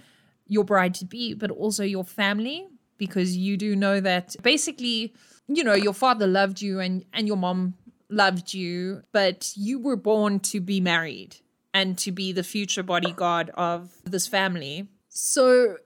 your 0.47 0.65
bride 0.65 0.95
to 0.95 1.05
be, 1.05 1.35
but 1.35 1.51
also 1.51 1.83
your 1.83 2.05
family, 2.05 2.69
because 2.97 3.37
you 3.37 3.57
do 3.57 3.75
know 3.75 4.01
that 4.01 4.37
basically, 4.43 5.13
you 5.49 5.65
know, 5.65 5.75
your 5.75 5.95
father 5.95 6.27
loved 6.27 6.61
you 6.63 6.79
and, 6.81 7.05
and 7.13 7.27
your 7.27 7.37
mom 7.37 7.75
loved 8.11 8.53
you, 8.53 9.03
but 9.13 9.53
you 9.57 9.79
were 9.79 9.97
born 9.97 10.41
to 10.41 10.61
be 10.61 10.81
married 10.81 11.37
and 11.73 11.97
to 11.99 12.13
be 12.13 12.33
the 12.33 12.43
future 12.43 12.83
bodyguard 12.83 13.51
of 13.51 13.93
this 14.05 14.27
family. 14.27 14.89
So 15.09 15.77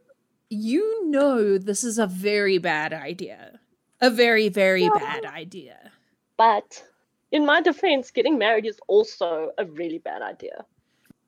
you 0.51 1.11
know 1.11 1.59
this 1.59 1.85
is 1.85 1.99
a 1.99 2.07
very 2.07 2.59
bad 2.59 2.93
idea. 2.93 3.61
A 4.01 4.11
very, 4.11 4.49
very 4.49 4.89
bad 4.89 5.25
idea. 5.25 5.93
But 6.37 6.83
in 7.31 7.47
my 7.47 7.61
defense, 7.61 8.11
getting 8.11 8.39
married 8.39 8.67
is 8.67 8.79
also 8.87 9.53
a 9.59 9.65
really 9.65 9.99
bad 9.99 10.23
idea. 10.23 10.65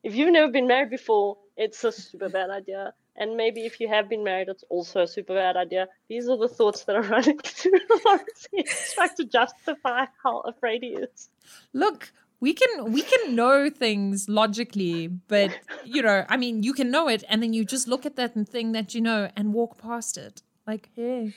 If 0.03 0.15
you've 0.15 0.31
never 0.31 0.51
been 0.51 0.67
married 0.67 0.89
before, 0.89 1.37
it's 1.55 1.83
a 1.83 1.91
super 1.91 2.29
bad 2.29 2.49
idea. 2.49 2.93
And 3.17 3.35
maybe 3.35 3.65
if 3.65 3.79
you 3.79 3.87
have 3.87 4.07
been 4.07 4.23
married, 4.23 4.47
it's 4.47 4.63
also 4.69 5.01
a 5.01 5.07
super 5.07 5.33
bad 5.33 5.57
idea. 5.57 5.87
These 6.07 6.29
are 6.29 6.37
the 6.37 6.47
thoughts 6.47 6.83
that 6.83 6.95
are 6.95 7.01
running 7.15 7.39
through 7.39 7.79
Lawrence. 8.05 8.47
Trying 8.93 9.15
to 9.17 9.25
justify 9.25 10.05
how 10.23 10.41
afraid 10.41 10.83
he 10.83 10.89
is. 10.89 11.29
Look, 11.73 12.11
we 12.39 12.53
can 12.53 12.91
we 12.91 13.01
can 13.01 13.35
know 13.35 13.69
things 13.69 14.29
logically, 14.29 15.07
but 15.07 15.57
you 15.83 16.03
know, 16.03 16.25
I 16.29 16.37
mean, 16.37 16.61
you 16.61 16.73
can 16.73 16.91
know 16.91 17.07
it, 17.07 17.23
and 17.27 17.41
then 17.41 17.53
you 17.53 17.65
just 17.65 17.87
look 17.87 18.05
at 18.05 18.15
that 18.17 18.33
thing 18.47 18.73
that 18.73 18.93
you 18.93 19.01
know 19.01 19.29
and 19.35 19.53
walk 19.53 19.79
past 19.79 20.17
it. 20.17 20.43
Like, 20.67 20.89
hey, 20.95 21.33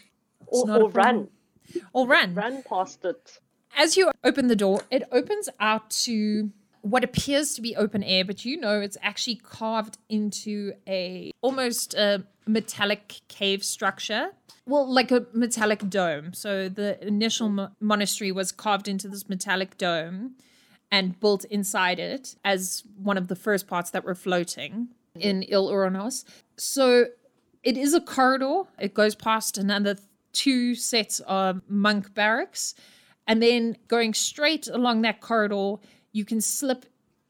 Or, 0.46 0.70
or 0.70 0.90
run. 0.90 1.28
or 1.94 2.06
run. 2.06 2.34
Run 2.34 2.62
past 2.62 3.04
it. 3.04 3.38
As 3.78 3.96
you 3.96 4.10
open 4.24 4.48
the 4.48 4.56
door, 4.56 4.82
it 4.90 5.04
opens 5.12 5.48
out 5.60 5.88
to 6.04 6.50
what 6.82 7.04
appears 7.04 7.54
to 7.54 7.62
be 7.62 7.76
open 7.76 8.02
air, 8.02 8.24
but 8.24 8.44
you 8.44 8.58
know 8.58 8.80
it's 8.80 8.96
actually 9.02 9.36
carved 9.36 9.98
into 10.08 10.72
a 10.86 11.32
almost 11.42 11.94
a 11.94 12.24
metallic 12.46 13.20
cave 13.28 13.64
structure. 13.64 14.30
Well, 14.66 14.90
like 14.92 15.10
a 15.10 15.26
metallic 15.32 15.88
dome. 15.88 16.32
So 16.32 16.68
the 16.68 17.04
initial 17.06 17.48
mo- 17.48 17.70
monastery 17.80 18.32
was 18.32 18.52
carved 18.52 18.88
into 18.88 19.08
this 19.08 19.28
metallic 19.28 19.76
dome 19.78 20.36
and 20.92 21.18
built 21.20 21.44
inside 21.44 21.98
it 21.98 22.36
as 22.44 22.82
one 22.96 23.16
of 23.16 23.28
the 23.28 23.36
first 23.36 23.66
parts 23.66 23.90
that 23.90 24.04
were 24.04 24.14
floating 24.14 24.88
in 25.18 25.42
Il 25.44 25.68
Uranos. 25.68 26.24
So 26.56 27.06
it 27.62 27.76
is 27.76 27.94
a 27.94 28.00
corridor. 28.00 28.62
It 28.78 28.94
goes 28.94 29.14
past 29.14 29.58
another 29.58 29.96
two 30.32 30.74
sets 30.74 31.20
of 31.20 31.62
monk 31.68 32.14
barracks. 32.14 32.74
And 33.26 33.42
then 33.42 33.76
going 33.86 34.14
straight 34.14 34.66
along 34.66 35.02
that 35.02 35.20
corridor, 35.20 35.76
you 36.12 36.24
can 36.24 36.40
slip 36.40 36.86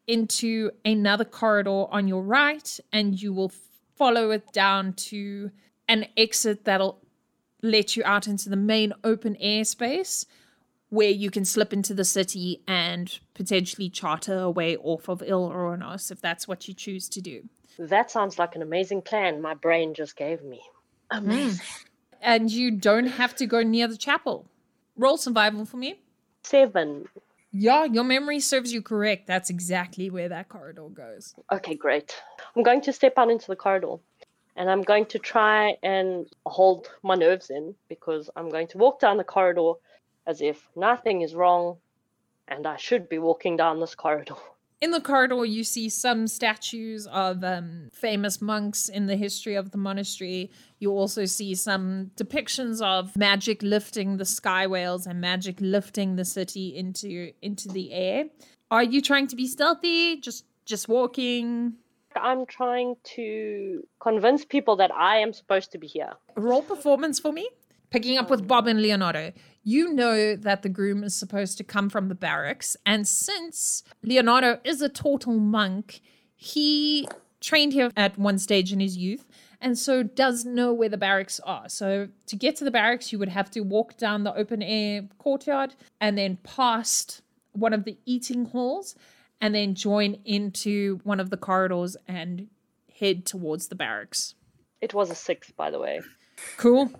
into 0.07 0.71
another 0.85 1.25
corridor 1.25 1.87
on 1.91 2.09
your 2.09 2.23
right, 2.23 2.81
and 2.93 3.21
you 3.21 3.33
will 3.33 3.53
follow 3.97 4.31
it 4.31 4.53
down 4.53 4.93
to 4.95 5.51
an 5.89 6.07
exit 6.17 6.65
that'll 6.65 7.01
let 7.63 7.97
you 7.97 8.03
out 8.05 8.27
into 8.27 8.49
the 8.49 8.57
main 8.57 8.93
open 9.05 9.37
air 9.37 9.65
space 9.65 10.25
where 10.89 11.11
you 11.11 11.31
can 11.31 11.45
slip 11.45 11.73
into 11.73 11.95
the 11.95 12.05
city 12.05 12.63
and 12.67 13.21
potentially 13.35 13.89
charter 13.89 14.39
a 14.39 14.51
way 14.51 14.77
off 14.77 15.09
of 15.09 15.23
Il 15.23 15.49
Oronos 15.49 16.11
if 16.11 16.21
that's 16.21 16.49
what 16.49 16.67
you 16.67 16.75
choose 16.75 17.09
to 17.09 17.21
do. 17.21 17.49
That 17.79 18.11
sounds 18.11 18.39
like 18.39 18.57
an 18.57 18.63
amazing 18.63 19.03
plan 19.03 19.41
my 19.41 19.55
brain 19.55 19.95
just 19.95 20.17
gave 20.17 20.43
me. 20.43 20.61
Amazing. 21.11 21.65
And 22.21 22.51
you 22.51 22.73
don't 22.73 23.07
have 23.07 23.35
to 23.37 23.47
go 23.47 23.63
near 23.63 23.89
the 23.89 23.97
chapel. 23.97 24.47
Roll 24.97 25.17
survival 25.17 25.65
for 25.65 25.77
me. 25.77 26.01
Seven. 26.43 27.09
Yeah, 27.53 27.85
your 27.85 28.05
memory 28.05 28.41
serves 28.41 28.73
you 28.73 28.81
correct. 28.81 29.27
That's 29.27 29.51
exactly 29.51 30.09
where 30.09 30.29
that 30.29 30.49
corridor 30.49 30.89
goes. 30.89 31.35
Okay, 31.51 31.75
great. 31.75 32.15
I'm 32.55 32.63
going 32.63 32.81
to 32.83 32.93
step 32.93 33.15
out 33.17 33.31
into 33.31 33.49
the 33.49 33.57
corridor 33.57 33.97
and 34.57 34.71
I'm 34.71 34.83
going 34.83 35.07
to 35.07 35.19
try 35.19 35.77
and 35.83 36.27
hold 36.47 36.89
my 37.03 37.17
nerves 37.17 37.51
in 37.51 37.75
because 37.89 38.31
I'm 38.37 38.51
going 38.51 38.69
to 38.69 38.79
walk 38.79 39.01
down 39.01 39.17
the 39.17 39.25
corridor 39.25 39.73
as 40.27 40.41
if 40.41 40.69
nothing 40.77 41.23
is 41.23 41.35
wrong 41.35 41.79
and 42.47 42.67
I 42.67 42.77
should 42.77 43.09
be 43.09 43.19
walking 43.19 43.57
down 43.57 43.81
this 43.81 43.95
corridor. 43.95 44.35
In 44.81 44.93
the 44.93 45.01
corridor, 45.01 45.45
you 45.45 45.63
see 45.63 45.91
some 45.91 46.27
statues 46.27 47.07
of 47.07 47.45
um, 47.45 47.91
famous 47.93 48.41
monks 48.41 48.89
in 48.89 49.07
the 49.07 49.17
history 49.17 49.55
of 49.55 49.73
the 49.73 49.79
monastery. 49.79 50.51
You 50.79 50.93
also 50.93 51.27
see 51.27 51.55
some 51.55 52.13
depictions 52.17 52.81
of 52.81 53.15
magic 53.15 53.63
lifting 53.63 54.17
the 54.17 54.25
sky 54.25 54.67
whales 54.67 55.07
and 55.07 55.21
magic 55.21 55.59
lifting 55.61 56.17
the 56.17 56.25
city 56.25 56.75
into 56.75 57.33
into 57.43 57.69
the 57.69 57.93
air. 57.93 58.25
Are 58.71 58.83
you 58.83 59.03
trying 59.03 59.27
to 59.27 59.37
be 59.37 59.47
stealthy? 59.47 60.17
Just 60.17 60.47
just 60.65 60.89
walking? 60.89 61.75
I'm 62.17 62.47
trying 62.47 62.97
to 63.17 63.87
convince 64.01 64.47
people 64.47 64.77
that 64.77 64.91
I 64.95 65.19
am 65.19 65.35
supposed 65.35 65.73
to 65.73 65.79
be 65.79 65.89
here. 65.89 66.13
Roll 66.37 66.63
performance 66.63 67.21
for 67.21 67.33
me. 67.33 67.51
Picking 67.91 68.19
up 68.19 68.31
with 68.31 68.47
Bob 68.47 68.67
and 68.67 68.81
Leonardo. 68.81 69.33
You 69.63 69.93
know 69.93 70.37
that 70.37 70.63
the 70.63 70.69
groom 70.69 71.05
is 71.05 71.15
supposed 71.15 71.59
to 71.59 71.65
come 71.65 71.91
from 71.91 72.09
the 72.09 72.15
barracks, 72.15 72.77
and 72.87 73.07
since 73.07 73.83
Leonardo 74.03 74.59
is 74.65 74.81
a 74.81 74.89
total 74.89 75.39
monk, 75.39 76.01
he 76.35 77.07
trained 77.41 77.73
here 77.73 77.91
at 77.97 78.19
one 78.19 78.39
stage 78.39 78.73
in 78.73 78.81
his 78.81 78.97
youth 78.97 79.27
and 79.61 79.79
so 79.79 80.03
does 80.03 80.45
know 80.45 80.73
where 80.73 80.89
the 80.89 80.97
barracks 80.97 81.39
are. 81.41 81.69
So 81.69 82.09
to 82.27 82.37
get 82.37 82.57
to 82.57 82.65
the 82.65 82.71
barracks, 82.71 83.13
you 83.13 83.19
would 83.19 83.29
have 83.29 83.51
to 83.53 83.61
walk 83.61 83.97
down 83.97 84.25
the 84.25 84.35
open 84.35 84.63
air 84.63 85.07
courtyard 85.19 85.75
and 86.01 86.17
then 86.17 86.39
past 86.43 87.23
one 87.53 87.73
of 87.73 87.85
the 87.85 87.99
eating 88.07 88.47
halls 88.47 88.95
and 89.41 89.55
then 89.55 89.75
join 89.75 90.19
into 90.25 91.01
one 91.05 91.21
of 91.21 91.31
the 91.31 91.37
corridors 91.37 91.97
and 92.09 92.49
head 92.99 93.27
towards 93.27 93.69
the 93.69 93.75
barracks. 93.75 94.35
It 94.81 94.95
was 94.95 95.11
a 95.11 95.15
six, 95.15 95.51
by 95.51 95.71
the 95.71 95.79
way. 95.79 96.01
Cool. 96.57 96.91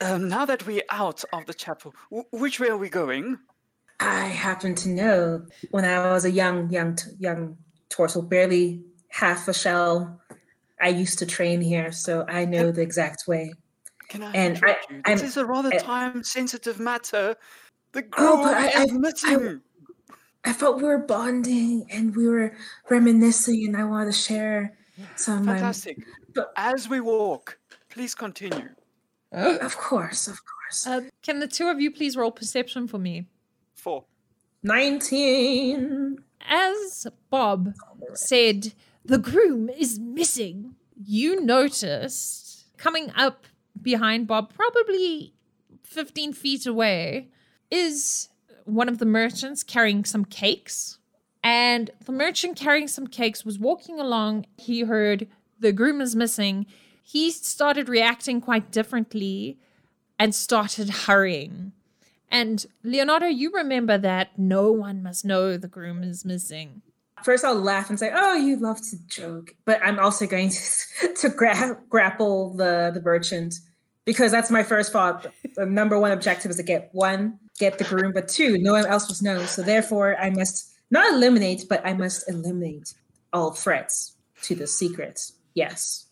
Um, 0.00 0.28
now 0.28 0.44
that 0.46 0.66
we're 0.66 0.82
out 0.90 1.22
of 1.32 1.46
the 1.46 1.54
chapel, 1.54 1.94
w- 2.10 2.26
which 2.32 2.58
way 2.58 2.68
are 2.68 2.76
we 2.76 2.88
going? 2.88 3.38
I 4.00 4.24
happen 4.26 4.74
to 4.76 4.88
know 4.88 5.46
when 5.72 5.84
I 5.84 6.10
was 6.12 6.24
a 6.24 6.30
young, 6.30 6.70
young, 6.70 6.96
t- 6.96 7.10
young 7.18 7.58
torso, 7.90 8.22
barely 8.22 8.82
half 9.08 9.46
a 9.48 9.52
shell. 9.52 10.18
I 10.80 10.88
used 10.88 11.18
to 11.18 11.26
train 11.26 11.60
here, 11.60 11.92
so 11.92 12.24
I 12.28 12.46
know 12.46 12.70
the 12.72 12.80
exact 12.80 13.24
way. 13.28 13.52
Can 14.08 14.22
I 14.22 14.30
And 14.32 14.58
I- 14.64 14.78
you? 14.88 15.02
I'm- 15.04 15.18
This 15.18 15.22
is 15.22 15.36
a 15.36 15.44
rather 15.44 15.70
time-sensitive 15.70 16.80
matter. 16.80 17.36
The 17.92 18.02
group 18.02 18.30
Oh, 18.30 18.42
but 18.44 18.54
I- 18.56 18.68
is 18.68 18.90
I- 18.90 18.94
I- 18.94 18.98
missing. 18.98 19.60
I 20.44 20.54
felt 20.54 20.78
we 20.78 20.84
were 20.84 20.96
bonding 20.98 21.86
and 21.90 22.16
we 22.16 22.26
were 22.26 22.56
reminiscing, 22.88 23.66
and 23.66 23.76
I 23.76 23.84
wanted 23.84 24.06
to 24.06 24.18
share 24.18 24.78
some. 25.16 25.44
Fantastic. 25.44 25.98
but- 26.34 26.52
As 26.56 26.88
we 26.88 27.00
walk, 27.00 27.58
please 27.90 28.14
continue. 28.14 28.70
Of 29.32 29.76
course, 29.76 30.26
of 30.26 30.40
course. 30.44 30.86
Uh, 30.86 31.02
can 31.22 31.40
the 31.40 31.46
two 31.46 31.68
of 31.68 31.80
you 31.80 31.90
please 31.90 32.16
roll 32.16 32.30
perception 32.30 32.88
for 32.88 32.98
me? 32.98 33.26
Four. 33.74 34.04
19. 34.62 36.18
As 36.48 37.06
Bob 37.30 37.74
said, 38.14 38.72
the 39.04 39.18
groom 39.18 39.68
is 39.68 39.98
missing, 39.98 40.74
you 41.02 41.40
noticed 41.40 42.66
coming 42.76 43.10
up 43.16 43.46
behind 43.80 44.26
Bob, 44.26 44.52
probably 44.52 45.32
15 45.84 46.32
feet 46.32 46.66
away, 46.66 47.28
is 47.70 48.28
one 48.64 48.88
of 48.88 48.98
the 48.98 49.06
merchants 49.06 49.62
carrying 49.62 50.04
some 50.04 50.24
cakes. 50.24 50.98
And 51.42 51.90
the 52.04 52.12
merchant 52.12 52.56
carrying 52.56 52.88
some 52.88 53.06
cakes 53.06 53.44
was 53.44 53.58
walking 53.58 53.98
along. 53.98 54.46
He 54.58 54.80
heard 54.82 55.26
the 55.58 55.72
groom 55.72 56.00
is 56.00 56.14
missing. 56.14 56.66
He 57.02 57.30
started 57.30 57.88
reacting 57.88 58.40
quite 58.40 58.70
differently 58.70 59.58
and 60.18 60.34
started 60.34 60.90
hurrying. 60.90 61.72
And 62.30 62.64
Leonardo, 62.84 63.26
you 63.26 63.50
remember 63.52 63.98
that 63.98 64.38
no 64.38 64.70
one 64.70 65.02
must 65.02 65.24
know 65.24 65.56
the 65.56 65.68
groom 65.68 66.02
is 66.04 66.24
missing. 66.24 66.82
First, 67.24 67.44
I'll 67.44 67.54
laugh 67.54 67.90
and 67.90 67.98
say, 67.98 68.10
"Oh, 68.14 68.34
you 68.34 68.56
love 68.56 68.80
to 68.90 68.96
joke," 69.08 69.54
but 69.64 69.80
I'm 69.82 69.98
also 69.98 70.26
going 70.26 70.50
to 71.00 71.14
to 71.14 71.28
gra- 71.28 71.78
grapple 71.88 72.54
the 72.54 72.90
the 72.94 73.02
merchant 73.02 73.54
because 74.04 74.30
that's 74.32 74.50
my 74.50 74.62
first 74.62 74.92
thought. 74.92 75.26
The 75.56 75.66
number 75.66 75.98
one 75.98 76.12
objective 76.12 76.50
is 76.50 76.56
to 76.56 76.62
get 76.62 76.88
one, 76.92 77.38
get 77.58 77.78
the 77.78 77.84
groom, 77.84 78.12
but 78.12 78.28
two, 78.28 78.58
no 78.58 78.72
one 78.72 78.86
else 78.86 79.08
must 79.08 79.22
know. 79.22 79.44
So 79.44 79.62
therefore, 79.62 80.16
I 80.18 80.30
must 80.30 80.70
not 80.90 81.12
eliminate, 81.12 81.64
but 81.68 81.84
I 81.84 81.92
must 81.92 82.28
eliminate 82.28 82.94
all 83.32 83.52
threats 83.52 84.16
to 84.42 84.54
the 84.54 84.66
secret. 84.66 85.20
Yes. 85.54 86.06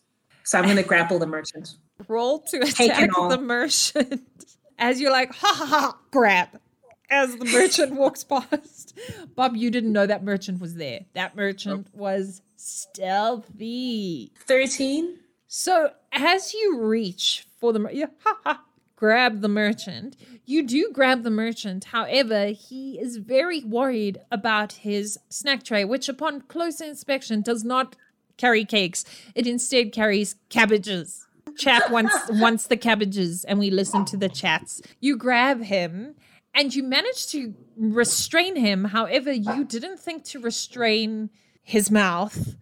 So 0.49 0.57
I'm 0.57 0.63
going 0.63 0.77
to 0.77 0.83
grapple 0.83 1.19
the 1.19 1.27
merchant. 1.27 1.75
Roll 2.07 2.39
to 2.39 2.57
attack 2.57 3.11
the 3.11 3.37
merchant 3.37 4.23
as 4.79 4.99
you're 4.99 5.11
like, 5.11 5.31
ha 5.31 5.53
ha 5.55 5.65
ha, 5.67 5.97
grab. 6.09 6.59
As 7.07 7.35
the 7.35 7.45
merchant 7.45 7.93
walks 7.95 8.23
past. 8.23 8.97
Bob, 9.35 9.55
you 9.55 9.69
didn't 9.69 9.93
know 9.93 10.07
that 10.07 10.23
merchant 10.23 10.59
was 10.59 10.73
there. 10.73 11.01
That 11.13 11.35
merchant 11.35 11.89
was 11.93 12.41
stealthy. 12.55 14.31
13. 14.47 15.19
So 15.45 15.91
as 16.11 16.51
you 16.55 16.81
reach 16.81 17.45
for 17.59 17.71
the 17.71 17.87
you, 17.93 18.07
ha, 18.23 18.37
ha, 18.43 18.63
grab 18.95 19.41
the 19.41 19.47
merchant, 19.47 20.17
you 20.47 20.65
do 20.65 20.89
grab 20.91 21.21
the 21.21 21.29
merchant. 21.29 21.83
However, 21.83 22.47
he 22.47 22.99
is 22.99 23.17
very 23.17 23.63
worried 23.63 24.17
about 24.31 24.71
his 24.71 25.19
snack 25.29 25.61
tray, 25.61 25.85
which 25.85 26.09
upon 26.09 26.41
closer 26.41 26.85
inspection 26.85 27.41
does 27.41 27.63
not 27.63 27.95
carry 28.39 28.65
cakes. 28.65 29.05
It 29.35 29.45
instead 29.45 29.91
carries 29.91 30.35
cabbages. 30.49 31.27
Chat 31.57 31.91
wants 31.91 32.15
wants 32.29 32.65
the 32.65 32.77
cabbages, 32.77 33.43
and 33.43 33.59
we 33.59 33.69
listen 33.69 34.05
to 34.05 34.17
the 34.17 34.29
chats. 34.29 34.81
You 34.99 35.17
grab 35.17 35.61
him 35.61 36.15
and 36.55 36.73
you 36.73 36.81
manage 36.81 37.27
to 37.27 37.53
restrain 37.77 38.55
him. 38.55 38.85
However, 38.85 39.31
you 39.31 39.63
didn't 39.63 39.99
think 39.99 40.23
to 40.25 40.39
restrain 40.39 41.29
his 41.61 41.91
mouth 41.91 42.55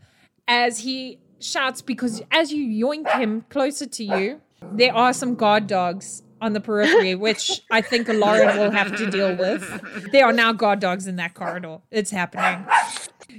as 0.48 0.80
he 0.80 1.20
shouts 1.40 1.82
because 1.82 2.22
as 2.32 2.52
you 2.52 2.66
yoink 2.86 3.10
him 3.18 3.46
closer 3.50 3.86
to 3.86 4.04
you, 4.04 4.42
there 4.74 4.94
are 4.94 5.14
some 5.14 5.36
guard 5.36 5.68
dogs 5.68 6.24
on 6.42 6.54
the 6.54 6.62
periphery, 6.62 7.16
which 7.16 7.62
I 7.72 7.82
think 7.82 8.08
Lauren 8.08 8.58
will 8.58 8.72
have 8.72 8.96
to 8.98 9.10
deal 9.10 9.36
with. 9.36 10.12
There 10.12 10.26
are 10.26 10.34
now 10.34 10.54
guard 10.54 10.80
dogs 10.80 11.08
in 11.08 11.16
that 11.18 11.34
corridor. 11.34 11.80
It's 11.92 12.12
happening. 12.12 12.66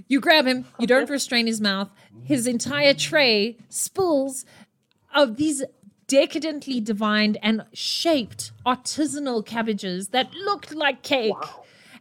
You 0.07 0.21
grab 0.21 0.47
him, 0.47 0.67
you 0.79 0.87
don't 0.87 1.11
restrain 1.11 1.47
his 1.47 1.61
mouth. 1.61 1.91
His 2.25 2.47
entire 2.47 2.95
tray 2.95 3.57
spills 3.69 4.45
of 5.15 5.37
these 5.37 5.63
decadently 6.07 6.81
divined 6.81 7.39
and 7.43 7.65
shaped 7.73 8.53
artisanal 8.67 9.45
cabbages 9.45 10.09
that 10.09 10.33
looked 10.33 10.75
like 10.75 11.03
cake 11.03 11.35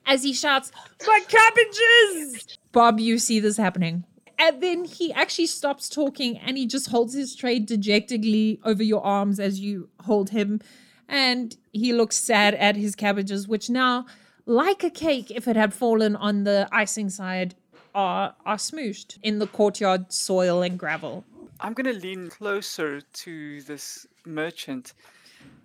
as 0.06 0.24
he 0.24 0.34
shouts, 0.34 0.72
My 1.06 1.22
cabbages! 1.28 2.58
Bob, 2.72 3.00
you 3.00 3.20
see 3.20 3.40
this 3.40 3.58
happening. 3.58 4.06
And 4.40 4.62
then 4.62 4.86
he 4.86 5.12
actually 5.14 5.48
stops 5.48 5.90
talking 5.90 6.38
and 6.38 6.58
he 6.58 6.66
just 6.66 6.90
holds 6.90 7.14
his 7.14 7.36
tray 7.36 7.60
dejectedly 7.60 8.60
over 8.64 8.84
your 8.84 9.04
arms 9.04 9.40
as 9.40 9.60
you 9.60 9.90
hold 10.02 10.30
him. 10.30 10.62
And 11.08 11.56
he 11.72 11.94
looks 11.94 12.18
sad 12.18 12.54
at 12.56 12.76
his 12.76 12.96
cabbages, 12.96 13.48
which 13.48 13.70
now, 13.70 14.06
like 14.46 14.84
a 14.84 14.90
cake, 14.90 15.32
if 15.32 15.48
it 15.48 15.56
had 15.56 15.74
fallen 15.74 16.16
on 16.16 16.44
the 16.44 16.68
icing 16.72 17.10
side, 17.10 17.56
are, 17.96 18.36
are 18.46 18.58
smooshed 18.58 19.18
in 19.24 19.40
the 19.40 19.48
courtyard 19.48 20.12
soil 20.12 20.62
and 20.62 20.78
gravel. 20.78 21.26
I'm 21.60 21.74
gonna 21.74 21.94
lean 21.94 22.30
closer 22.30 23.02
to 23.02 23.62
this 23.64 24.06
merchant 24.26 24.94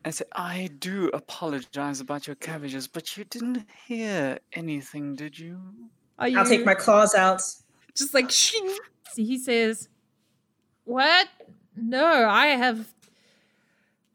and 0.04 0.14
say, 0.14 0.24
I 0.32 0.70
do 0.78 1.10
apologize 1.12 2.00
about 2.00 2.26
your 2.26 2.36
cabbages, 2.36 2.88
but 2.88 3.16
you 3.16 3.24
didn't 3.24 3.66
hear 3.86 4.38
anything, 4.54 5.14
did 5.14 5.38
you? 5.38 5.60
Are 6.18 6.28
you 6.28 6.38
I'll 6.38 6.46
take 6.46 6.64
my 6.64 6.74
claws 6.74 7.14
out. 7.14 7.42
just 7.94 8.14
like 8.14 8.30
shing. 8.30 8.74
He 9.14 9.36
says, 9.36 9.88
What? 10.84 11.28
No, 11.76 12.26
I 12.26 12.46
have. 12.46 12.88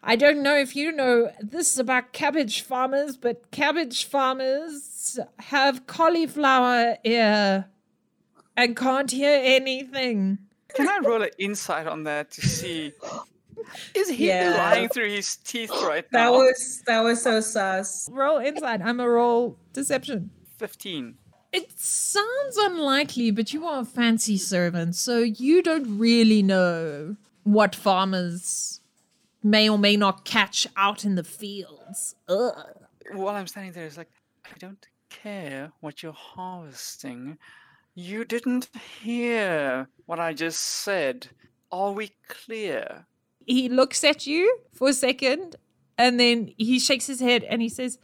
I 0.04 0.16
don't 0.16 0.42
know 0.44 0.56
if 0.58 0.76
you 0.76 0.92
know 0.92 1.32
this 1.42 1.78
about 1.78 2.14
cabbage 2.14 2.62
farmers, 2.62 3.18
but 3.18 3.52
cabbage 3.52 4.06
farmers 4.06 5.20
have 5.40 5.88
cauliflower 5.88 6.98
ear 7.04 7.66
and 8.56 8.76
can't 8.76 9.12
hear 9.12 9.40
anything. 9.44 10.38
Can 10.76 10.88
I 10.88 11.00
roll 11.00 11.22
an 11.24 11.30
insight 11.38 11.88
on 11.88 12.04
that 12.04 12.32
to 12.32 12.42
see? 12.42 12.94
Is 13.96 14.08
he 14.10 14.28
Yeah. 14.28 14.54
lying 14.58 14.88
through 14.90 15.10
his 15.10 15.36
teeth 15.38 15.72
right 15.72 16.06
That 16.12 16.26
now? 16.26 16.32
was 16.34 16.84
that 16.86 17.02
was 17.02 17.22
so 17.22 17.42
sus. 17.42 18.08
Roll 18.12 18.38
insight. 18.40 18.82
I'm 18.82 19.00
a 19.00 19.10
roll 19.10 19.58
deception. 19.74 20.30
15. 20.58 21.16
It 21.52 21.72
sounds 21.78 22.58
unlikely, 22.58 23.32
but 23.32 23.52
you 23.54 23.66
are 23.66 23.82
a 23.82 23.86
fancy 23.86 24.38
servant, 24.38 24.96
so 24.96 25.20
you 25.20 25.64
don't 25.64 25.98
really 25.98 26.44
know 26.44 27.16
what 27.44 27.74
farmers 27.76 28.77
may 29.50 29.70
or 29.70 29.78
may 29.78 29.98
not 29.98 30.26
catch 30.26 30.68
out 30.76 31.06
in 31.06 31.16
the 31.16 31.24
fields. 31.24 32.16
Ugh. 32.28 32.54
While 33.14 33.36
I'm 33.36 33.48
standing 33.48 33.72
there, 33.72 33.86
it's 33.86 33.98
like, 33.98 34.12
I 34.46 34.58
don't 34.60 34.86
care 35.10 35.72
what 35.80 36.04
you're 36.04 36.14
harvesting. 36.14 37.38
You 37.96 38.26
didn't 38.26 38.70
hear 39.02 39.88
what 40.06 40.20
I 40.20 40.34
just 40.34 40.60
said. 40.60 41.28
Are 41.72 41.92
we 41.92 42.12
clear? 42.28 43.08
He 43.46 43.70
looks 43.70 44.04
at 44.04 44.28
you 44.28 44.60
for 44.74 44.90
a 44.90 44.94
second 44.94 45.56
and 45.98 46.20
then 46.20 46.54
he 46.58 46.80
shakes 46.80 47.08
his 47.08 47.20
head 47.20 47.44
and 47.44 47.62
he 47.62 47.70
says, 47.70 47.98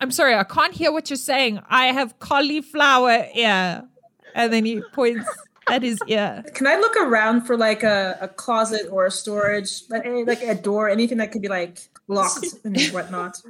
I'm 0.00 0.10
sorry, 0.10 0.34
I 0.34 0.44
can't 0.44 0.74
hear 0.74 0.92
what 0.92 1.10
you're 1.10 1.16
saying. 1.16 1.60
I 1.68 1.86
have 1.86 2.18
cauliflower 2.18 3.28
ear. 3.34 3.84
And 4.34 4.52
then 4.52 4.64
he 4.64 4.82
points 4.92 5.26
at 5.68 5.82
yeah. 6.06 6.42
Can 6.54 6.66
I 6.66 6.76
look 6.76 6.96
around 6.96 7.42
for 7.42 7.56
like 7.56 7.82
a, 7.82 8.16
a 8.20 8.28
closet 8.28 8.88
or 8.90 9.06
a 9.06 9.10
storage, 9.10 9.82
like, 9.88 10.04
like 10.26 10.42
a 10.42 10.54
door, 10.54 10.88
anything 10.88 11.18
that 11.18 11.32
could 11.32 11.42
be 11.42 11.48
like 11.48 11.80
locked 12.08 12.46
and 12.64 12.80
whatnot? 12.88 13.40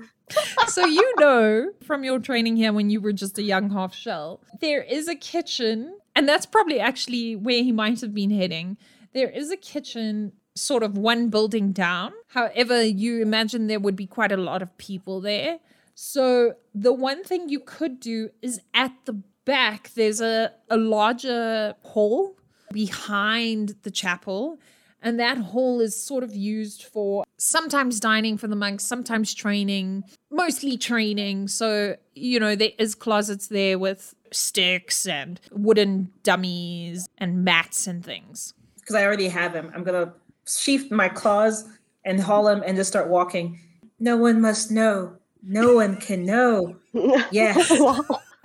so 0.66 0.84
you 0.84 1.14
know 1.18 1.70
from 1.84 2.02
your 2.02 2.18
training 2.18 2.56
here 2.56 2.72
when 2.72 2.90
you 2.90 3.00
were 3.00 3.12
just 3.12 3.38
a 3.38 3.42
young 3.42 3.70
half 3.70 3.94
shell, 3.94 4.40
there 4.60 4.82
is 4.82 5.08
a 5.08 5.14
kitchen, 5.14 5.98
and 6.14 6.28
that's 6.28 6.46
probably 6.46 6.80
actually 6.80 7.36
where 7.36 7.62
he 7.62 7.72
might 7.72 8.00
have 8.00 8.14
been 8.14 8.30
heading. 8.30 8.76
There 9.12 9.30
is 9.30 9.50
a 9.50 9.56
kitchen 9.56 10.32
sort 10.54 10.82
of 10.82 10.96
one 10.96 11.28
building 11.28 11.72
down. 11.72 12.12
However, 12.28 12.82
you 12.82 13.20
imagine 13.20 13.66
there 13.66 13.78
would 13.78 13.96
be 13.96 14.06
quite 14.06 14.32
a 14.32 14.36
lot 14.36 14.62
of 14.62 14.76
people 14.78 15.20
there. 15.20 15.58
So 15.94 16.54
the 16.74 16.92
one 16.92 17.24
thing 17.24 17.48
you 17.48 17.60
could 17.60 18.00
do 18.00 18.30
is 18.42 18.60
at 18.74 18.92
the 19.04 19.22
back, 19.46 19.90
there's 19.94 20.20
a, 20.20 20.52
a 20.68 20.76
larger 20.76 21.74
hall 21.80 22.36
behind 22.72 23.74
the 23.82 23.90
chapel. 23.90 24.58
And 25.02 25.18
that 25.20 25.38
hall 25.38 25.80
is 25.80 25.98
sort 25.98 26.24
of 26.24 26.34
used 26.34 26.82
for 26.84 27.24
sometimes 27.38 28.00
dining 28.00 28.36
for 28.36 28.48
the 28.48 28.56
monks, 28.56 28.84
sometimes 28.84 29.32
training, 29.32 30.04
mostly 30.30 30.76
training. 30.76 31.48
So, 31.48 31.96
you 32.14 32.40
know, 32.40 32.56
there 32.56 32.70
is 32.78 32.94
closets 32.94 33.46
there 33.46 33.78
with 33.78 34.14
sticks 34.32 35.06
and 35.06 35.40
wooden 35.52 36.10
dummies 36.22 37.08
and 37.18 37.44
mats 37.44 37.86
and 37.86 38.04
things. 38.04 38.52
Because 38.80 38.96
I 38.96 39.04
already 39.04 39.28
have 39.28 39.54
him. 39.54 39.70
I'm 39.74 39.84
gonna 39.84 40.12
sheath 40.46 40.90
my 40.90 41.08
claws 41.08 41.68
and 42.04 42.20
haul 42.20 42.48
him 42.48 42.62
and 42.66 42.76
just 42.76 42.90
start 42.90 43.08
walking. 43.08 43.60
No 43.98 44.16
one 44.16 44.40
must 44.40 44.70
know. 44.70 45.16
No 45.42 45.74
one 45.74 45.96
can 45.96 46.24
know. 46.24 46.76
Yes. 47.30 47.70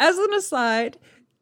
As 0.02 0.18
an 0.18 0.34
aside, 0.34 0.98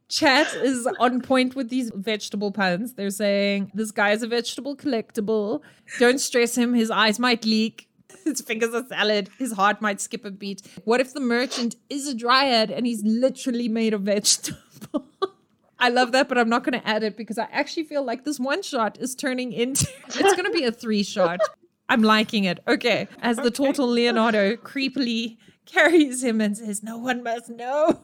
chat 0.09 0.53
is 0.53 0.85
on 0.99 1.21
point 1.21 1.55
with 1.55 1.69
these 1.69 1.91
vegetable 1.95 2.51
puns. 2.51 2.95
They're 2.95 3.09
saying 3.09 3.71
this 3.73 3.91
guy 3.91 4.11
is 4.11 4.21
a 4.21 4.27
vegetable 4.27 4.75
collectible. 4.75 5.61
Don't 5.97 6.19
stress 6.19 6.57
him, 6.57 6.73
his 6.73 6.91
eyes 6.91 7.19
might 7.19 7.45
leak. 7.45 7.87
His 8.25 8.41
fingers 8.41 8.73
are 8.73 8.85
salad. 8.85 9.29
His 9.37 9.53
heart 9.53 9.81
might 9.81 10.01
skip 10.01 10.25
a 10.25 10.31
beat. 10.31 10.61
What 10.83 10.99
if 10.99 11.13
the 11.13 11.19
merchant 11.19 11.75
is 11.89 12.07
a 12.07 12.13
dryad 12.13 12.69
and 12.69 12.85
he's 12.85 13.01
literally 13.03 13.69
made 13.69 13.93
of 13.93 14.01
vegetable? 14.01 15.05
I 15.79 15.89
love 15.89 16.11
that, 16.11 16.27
but 16.27 16.37
I'm 16.37 16.49
not 16.49 16.63
going 16.63 16.79
to 16.79 16.87
add 16.87 17.03
it 17.03 17.15
because 17.15 17.37
I 17.37 17.47
actually 17.51 17.83
feel 17.83 18.03
like 18.03 18.25
this 18.25 18.39
one 18.39 18.61
shot 18.61 18.97
is 18.99 19.15
turning 19.15 19.53
into. 19.53 19.87
It's 20.07 20.35
going 20.35 20.45
to 20.45 20.51
be 20.51 20.65
a 20.65 20.71
three 20.71 21.03
shot. 21.03 21.39
I'm 21.87 22.01
liking 22.01 22.43
it. 22.43 22.59
Okay. 22.67 23.07
As 23.21 23.37
the 23.37 23.51
total 23.51 23.87
Leonardo 23.87 24.57
creepily 24.57 25.37
carries 25.65 26.23
him 26.23 26.41
and 26.41 26.57
says, 26.57 26.83
No 26.83 26.97
one 26.97 27.23
must 27.23 27.49
know. 27.49 28.01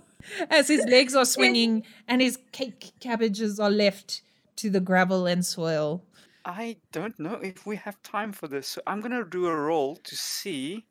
As 0.49 0.67
his 0.67 0.85
legs 0.85 1.15
are 1.15 1.25
swinging 1.25 1.83
and 2.07 2.21
his 2.21 2.37
cake 2.51 2.91
cabbages 2.99 3.59
are 3.59 3.69
left 3.69 4.21
to 4.57 4.69
the 4.69 4.79
gravel 4.79 5.25
and 5.25 5.45
soil. 5.45 6.03
I 6.45 6.77
don't 6.91 7.19
know 7.19 7.35
if 7.35 7.65
we 7.65 7.75
have 7.77 8.01
time 8.03 8.31
for 8.31 8.47
this, 8.47 8.67
so 8.67 8.81
I'm 8.85 9.01
gonna 9.01 9.25
do 9.25 9.47
a 9.47 9.55
roll 9.55 9.95
to 9.97 10.15
see. 10.15 10.85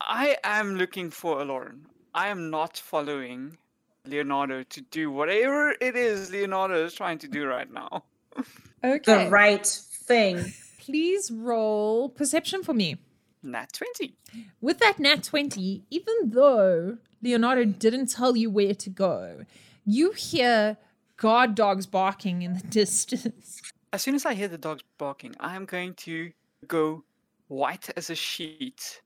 I 0.00 0.36
am 0.44 0.76
looking 0.76 1.10
for 1.10 1.40
Aloran. 1.40 1.80
I 2.14 2.28
am 2.28 2.50
not 2.50 2.76
following 2.78 3.58
Leonardo 4.06 4.62
to 4.62 4.80
do 4.80 5.10
whatever 5.10 5.74
it 5.80 5.96
is 5.96 6.30
Leonardo 6.30 6.84
is 6.84 6.94
trying 6.94 7.18
to 7.18 7.28
do 7.28 7.46
right 7.46 7.70
now. 7.70 8.04
Okay. 8.82 9.24
The 9.24 9.30
right 9.30 9.66
thing. 9.66 10.54
Please 10.78 11.30
roll 11.30 12.08
perception 12.08 12.62
for 12.62 12.72
me. 12.72 12.96
Nat 13.42 13.72
20. 13.72 14.14
With 14.60 14.78
that 14.78 14.98
nat 14.98 15.22
20, 15.24 15.84
even 15.90 16.14
though 16.24 16.98
Leonardo 17.22 17.64
didn't 17.64 18.06
tell 18.06 18.36
you 18.36 18.50
where 18.50 18.74
to 18.74 18.90
go, 18.90 19.44
you 19.84 20.12
hear 20.12 20.76
guard 21.16 21.54
dogs 21.54 21.86
barking 21.86 22.42
in 22.42 22.54
the 22.54 22.66
distance. 22.68 23.60
As 23.92 24.02
soon 24.02 24.14
as 24.14 24.24
I 24.24 24.34
hear 24.34 24.48
the 24.48 24.58
dogs 24.58 24.82
barking, 24.98 25.34
I 25.40 25.56
am 25.56 25.64
going 25.64 25.94
to 25.94 26.32
go 26.66 27.04
white 27.48 27.90
as 27.96 28.10
a 28.10 28.14
sheet, 28.14 29.02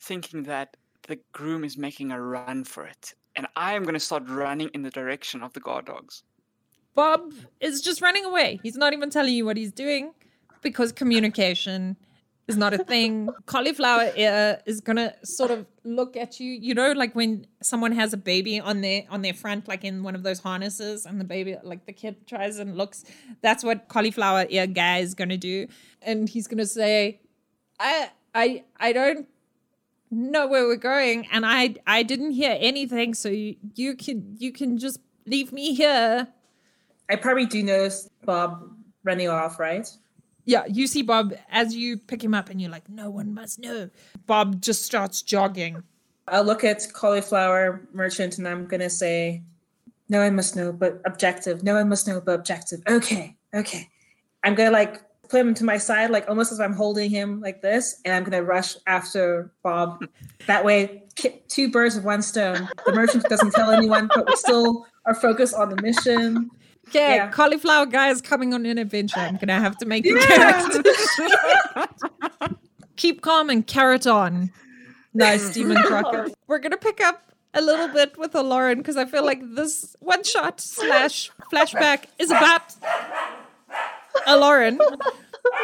thinking 0.00 0.44
that 0.44 0.76
the 1.08 1.18
groom 1.32 1.64
is 1.64 1.76
making 1.76 2.12
a 2.12 2.20
run 2.20 2.64
for 2.64 2.86
it. 2.86 3.14
And 3.34 3.46
I 3.56 3.74
am 3.74 3.82
going 3.82 3.94
to 3.94 4.00
start 4.00 4.28
running 4.28 4.68
in 4.74 4.82
the 4.82 4.90
direction 4.90 5.42
of 5.42 5.52
the 5.52 5.60
guard 5.60 5.86
dogs. 5.86 6.22
Bob 6.94 7.32
is 7.60 7.80
just 7.80 8.02
running 8.02 8.24
away. 8.24 8.60
He's 8.62 8.76
not 8.76 8.92
even 8.92 9.10
telling 9.10 9.32
you 9.32 9.44
what 9.44 9.56
he's 9.56 9.72
doing 9.72 10.12
because 10.62 10.92
communication 10.92 11.96
is 12.48 12.56
not 12.56 12.74
a 12.74 12.78
thing. 12.78 13.28
Cauliflower 13.46 14.10
ear 14.16 14.60
is 14.66 14.80
gonna 14.80 15.14
sort 15.22 15.50
of 15.50 15.66
look 15.84 16.16
at 16.16 16.40
you. 16.40 16.52
You 16.52 16.74
know, 16.74 16.92
like 16.92 17.14
when 17.14 17.46
someone 17.62 17.92
has 17.92 18.12
a 18.12 18.16
baby 18.16 18.58
on 18.58 18.80
their 18.80 19.04
on 19.10 19.22
their 19.22 19.34
front, 19.34 19.68
like 19.68 19.84
in 19.84 20.02
one 20.02 20.14
of 20.14 20.22
those 20.22 20.40
harnesses, 20.40 21.06
and 21.06 21.20
the 21.20 21.24
baby, 21.24 21.56
like 21.62 21.86
the 21.86 21.92
kid 21.92 22.26
tries 22.26 22.58
and 22.58 22.76
looks. 22.76 23.04
That's 23.42 23.62
what 23.62 23.88
cauliflower 23.88 24.46
ear 24.48 24.66
guy 24.66 24.98
is 24.98 25.14
gonna 25.14 25.36
do, 25.36 25.68
and 26.02 26.28
he's 26.28 26.48
gonna 26.48 26.66
say, 26.66 27.20
"I, 27.78 28.10
I, 28.34 28.64
I 28.78 28.92
don't 28.92 29.28
know 30.10 30.46
where 30.46 30.66
we're 30.66 30.76
going, 30.76 31.28
and 31.30 31.44
I, 31.44 31.74
I 31.86 32.02
didn't 32.02 32.32
hear 32.32 32.56
anything. 32.58 33.14
So 33.14 33.28
you, 33.28 33.56
you 33.74 33.94
can, 33.94 34.36
you 34.38 34.52
can 34.52 34.78
just 34.78 35.00
leave 35.26 35.52
me 35.52 35.74
here." 35.74 36.28
I 37.10 37.16
probably 37.16 37.46
do 37.46 37.62
notice 37.62 38.08
Bob 38.24 38.70
running 39.02 39.28
off, 39.28 39.58
right? 39.58 39.88
Yeah, 40.48 40.64
you 40.66 40.86
see 40.86 41.02
Bob 41.02 41.34
as 41.50 41.76
you 41.76 41.98
pick 41.98 42.24
him 42.24 42.32
up 42.32 42.48
and 42.48 42.58
you're 42.58 42.70
like, 42.70 42.88
no 42.88 43.10
one 43.10 43.34
must 43.34 43.58
know. 43.58 43.90
Bob 44.26 44.62
just 44.62 44.82
starts 44.82 45.20
jogging. 45.20 45.82
I'll 46.26 46.42
look 46.42 46.64
at 46.64 46.90
cauliflower 46.94 47.86
merchant 47.92 48.38
and 48.38 48.48
I'm 48.48 48.64
gonna 48.64 48.88
say, 48.88 49.42
no 50.08 50.20
one 50.20 50.34
must 50.34 50.56
know, 50.56 50.72
but 50.72 51.02
objective. 51.04 51.62
No 51.62 51.74
one 51.74 51.90
must 51.90 52.08
know, 52.08 52.22
but 52.22 52.32
objective. 52.32 52.80
Okay, 52.88 53.36
okay. 53.52 53.90
I'm 54.42 54.54
gonna 54.54 54.70
like 54.70 55.02
put 55.28 55.38
him 55.38 55.52
to 55.52 55.64
my 55.64 55.76
side, 55.76 56.08
like 56.08 56.26
almost 56.30 56.50
as 56.50 56.60
if 56.60 56.64
I'm 56.64 56.72
holding 56.72 57.10
him 57.10 57.42
like 57.42 57.60
this, 57.60 58.00
and 58.06 58.14
I'm 58.14 58.24
gonna 58.24 58.42
rush 58.42 58.74
after 58.86 59.52
Bob. 59.62 60.02
That 60.46 60.64
way, 60.64 61.02
two 61.48 61.70
birds 61.70 61.94
with 61.94 62.06
one 62.06 62.22
stone. 62.22 62.70
The 62.86 62.94
merchant 62.94 63.24
doesn't 63.24 63.52
tell 63.52 63.70
anyone, 63.70 64.08
but 64.14 64.26
we 64.26 64.34
still 64.36 64.86
are 65.04 65.14
focused 65.14 65.54
on 65.54 65.68
the 65.68 65.82
mission. 65.82 66.50
Yeah, 66.92 67.14
Yeah. 67.14 67.28
cauliflower 67.30 67.86
guy 67.86 68.10
is 68.10 68.20
coming 68.20 68.54
on 68.54 68.64
an 68.66 68.78
adventure. 68.78 69.20
I'm 69.20 69.36
gonna 69.36 69.60
have 69.60 69.76
to 69.78 69.86
make 69.86 70.04
the 70.04 70.10
Yeah. 70.10 71.86
character. 71.86 72.56
Keep 72.96 73.22
calm 73.22 73.50
and 73.50 73.66
carrot 73.66 74.06
on. 74.06 74.50
Nice, 75.14 75.52
Demon 75.52 75.82
Crocker. 75.82 76.28
We're 76.46 76.58
gonna 76.58 76.76
pick 76.76 77.00
up 77.00 77.22
a 77.54 77.60
little 77.60 77.88
bit 77.88 78.16
with 78.18 78.34
Lauren 78.34 78.78
because 78.78 78.96
I 78.96 79.04
feel 79.06 79.24
like 79.24 79.40
this 79.54 79.96
one 80.00 80.22
shot 80.24 80.60
slash 80.60 81.30
flashback 81.52 82.04
is 82.18 82.30
about 82.30 82.74
Lauren, 84.26 84.78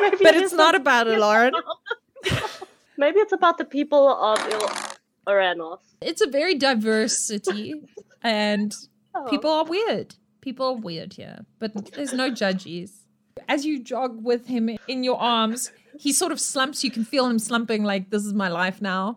Maybe 0.00 0.16
but 0.22 0.34
it 0.34 0.42
it's 0.42 0.52
not 0.52 0.74
about 0.74 1.06
Lauren. 1.06 1.52
Maybe 2.98 3.18
it's 3.18 3.32
about 3.32 3.58
the 3.58 3.64
people 3.64 4.08
of 4.08 4.38
Il- 4.50 4.70
Oranos. 5.28 5.78
It's 6.00 6.20
a 6.22 6.26
very 6.28 6.54
diverse 6.54 7.18
city, 7.18 7.74
and 8.22 8.72
Oh. 9.16 9.24
people 9.30 9.50
are 9.50 9.64
weird. 9.64 10.14
People 10.44 10.66
are 10.66 10.76
weird 10.76 11.14
here, 11.14 11.46
but 11.58 11.72
there's 11.94 12.12
no 12.12 12.28
judges. 12.28 13.06
As 13.48 13.64
you 13.64 13.82
jog 13.82 14.22
with 14.22 14.46
him 14.46 14.76
in 14.88 15.02
your 15.02 15.18
arms, 15.18 15.72
he 15.98 16.12
sort 16.12 16.32
of 16.32 16.38
slumps. 16.38 16.84
You 16.84 16.90
can 16.90 17.02
feel 17.02 17.24
him 17.24 17.38
slumping, 17.38 17.82
like 17.82 18.10
this 18.10 18.26
is 18.26 18.34
my 18.34 18.48
life 18.48 18.82
now. 18.82 19.16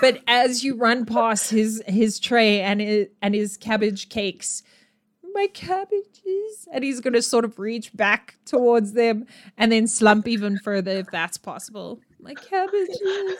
But 0.00 0.22
as 0.26 0.64
you 0.64 0.74
run 0.74 1.04
past 1.04 1.50
his 1.50 1.82
his 1.86 2.18
tray 2.18 2.62
and 2.62 2.80
his, 2.80 3.08
and 3.20 3.34
his 3.34 3.58
cabbage 3.58 4.08
cakes, 4.08 4.62
my 5.34 5.48
cabbages, 5.48 6.66
and 6.72 6.82
he's 6.82 7.00
gonna 7.00 7.20
sort 7.20 7.44
of 7.44 7.58
reach 7.58 7.94
back 7.94 8.38
towards 8.46 8.94
them 8.94 9.26
and 9.58 9.70
then 9.70 9.86
slump 9.86 10.26
even 10.26 10.58
further 10.60 10.92
if 10.92 11.10
that's 11.10 11.36
possible. 11.36 12.00
My 12.20 12.32
cabbages. 12.32 13.36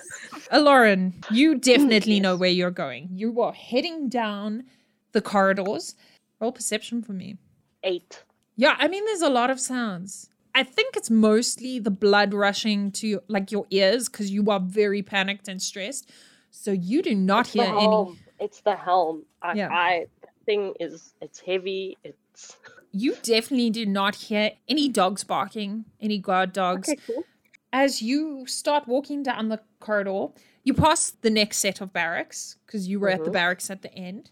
Uh, 0.53 0.61
Lauren, 0.61 1.15
you 1.31 1.55
definitely 1.55 2.21
know 2.21 2.37
where 2.37 2.51
you're 2.51 2.71
going. 2.71 3.09
You 3.13 3.41
are 3.41 3.55
heading 3.55 4.11
down 4.11 4.65
the 5.13 5.23
corridors. 5.23 5.95
Roll 6.41 6.53
perception 6.53 7.03
for 7.03 7.13
me. 7.13 7.37
Eight. 7.83 8.23
Yeah, 8.57 8.77
I 8.79 8.89
mean, 8.89 9.05
there's 9.05 9.23
a 9.23 9.31
lot 9.31 9.51
of 9.51 9.61
sounds. 9.61 10.31
I 10.55 10.63
think 10.65 10.97
it's 10.97 11.11
mostly 11.11 11.79
the 11.79 11.91
blood 11.91 12.35
rushing 12.35 12.91
to 12.93 13.21
like 13.29 13.53
your 13.53 13.67
ears 13.71 14.09
because 14.09 14.31
you 14.31 14.51
are 14.51 14.61
very 14.61 15.03
panicked 15.03 15.47
and 15.49 15.63
stressed. 15.63 16.11
So 16.51 16.73
you 16.73 17.03
do 17.03 17.15
not 17.15 17.47
It's 17.47 17.53
hear 17.55 17.65
any. 17.65 18.19
It's 18.41 18.61
the 18.63 18.75
helm. 18.77 19.25
I, 19.43 19.55
Yeah. 19.55 19.69
I 19.71 20.07
thing 20.47 20.75
is 20.81 21.15
it's 21.21 21.41
heavy. 21.41 21.97
It's 22.05 22.57
You 22.93 23.15
definitely 23.23 23.71
do 23.71 23.85
not 23.87 24.15
hear 24.15 24.53
any 24.69 24.89
dogs 24.89 25.23
barking, 25.23 25.85
any 26.01 26.19
guard 26.19 26.53
dogs. 26.53 26.89
okay. 26.89 26.99
Cool. 27.07 27.25
As 27.73 28.01
you 28.01 28.47
start 28.47 28.89
walking 28.89 29.23
down 29.23 29.51
the 29.51 29.61
corridor, 29.79 30.29
you 30.65 30.73
pass 30.73 31.11
the 31.11 31.29
next 31.31 31.59
set 31.59 31.81
of 31.83 31.93
barracks 31.93 32.57
because 32.67 32.89
you 32.89 32.99
were 32.99 33.11
at 33.11 33.25
the 33.25 33.31
Mhm. 33.31 33.35
barracks 33.35 33.71
at 33.71 33.83
the 33.83 33.95
end. 33.95 34.31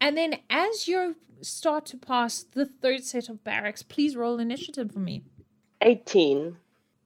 And 0.00 0.16
then 0.16 0.40
as 0.50 0.88
you 0.88 1.14
start 1.42 1.86
to 1.86 1.96
pass 1.96 2.42
the 2.42 2.66
third 2.66 3.04
set 3.04 3.28
of 3.28 3.44
barracks, 3.44 3.82
please 3.82 4.16
roll 4.16 4.38
initiative 4.38 4.92
for 4.92 4.98
me. 4.98 5.22
Eighteen. 5.80 6.56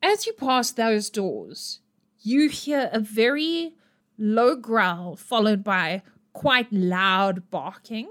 As 0.02 0.26
you 0.26 0.32
pass 0.32 0.70
those 0.70 1.10
doors, 1.10 1.80
you 2.20 2.48
hear 2.48 2.90
a 2.92 3.00
very 3.00 3.74
low 4.18 4.54
growl 4.56 5.16
followed 5.16 5.64
by 5.64 6.02
quite 6.32 6.72
loud 6.72 7.50
barking. 7.50 8.08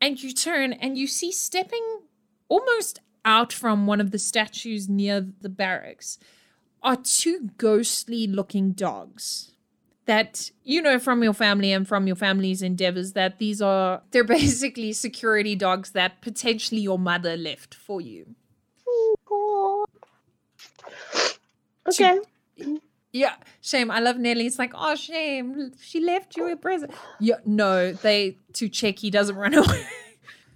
And 0.00 0.22
you 0.22 0.32
turn 0.32 0.72
and 0.72 0.96
you 0.96 1.06
see 1.06 1.30
stepping 1.30 2.00
almost 2.48 3.00
out 3.24 3.52
from 3.52 3.86
one 3.86 4.00
of 4.00 4.12
the 4.12 4.18
statues 4.18 4.88
near 4.88 5.26
the 5.40 5.50
barracks 5.50 6.18
are 6.82 6.96
two 6.96 7.50
ghostly 7.58 8.26
looking 8.26 8.72
dogs 8.72 9.49
that 10.10 10.50
you 10.64 10.82
know 10.82 10.98
from 10.98 11.22
your 11.22 11.32
family 11.32 11.70
and 11.70 11.86
from 11.86 12.08
your 12.08 12.16
family's 12.16 12.62
endeavors 12.62 13.12
that 13.12 13.38
these 13.38 13.62
are 13.62 14.02
they're 14.10 14.24
basically 14.24 14.92
security 14.92 15.54
dogs 15.54 15.92
that 15.92 16.20
potentially 16.20 16.80
your 16.80 16.98
mother 16.98 17.36
left 17.36 17.76
for 17.76 18.00
you. 18.00 18.34
Oh, 18.88 19.86
God. 19.86 19.86
Okay. 21.88 22.18
Yeah, 23.12 23.34
shame. 23.60 23.88
I 23.88 24.00
love 24.00 24.18
Nelly. 24.18 24.46
It's 24.46 24.58
like, 24.58 24.72
oh, 24.74 24.96
shame. 24.96 25.72
She 25.80 26.00
left 26.00 26.36
you 26.36 26.50
a 26.50 26.56
present. 26.56 26.92
Yeah, 27.20 27.36
no, 27.46 27.92
they 27.92 28.36
to 28.54 28.68
check 28.68 28.98
he 28.98 29.10
doesn't 29.10 29.36
run 29.36 29.54
away. 29.54 29.86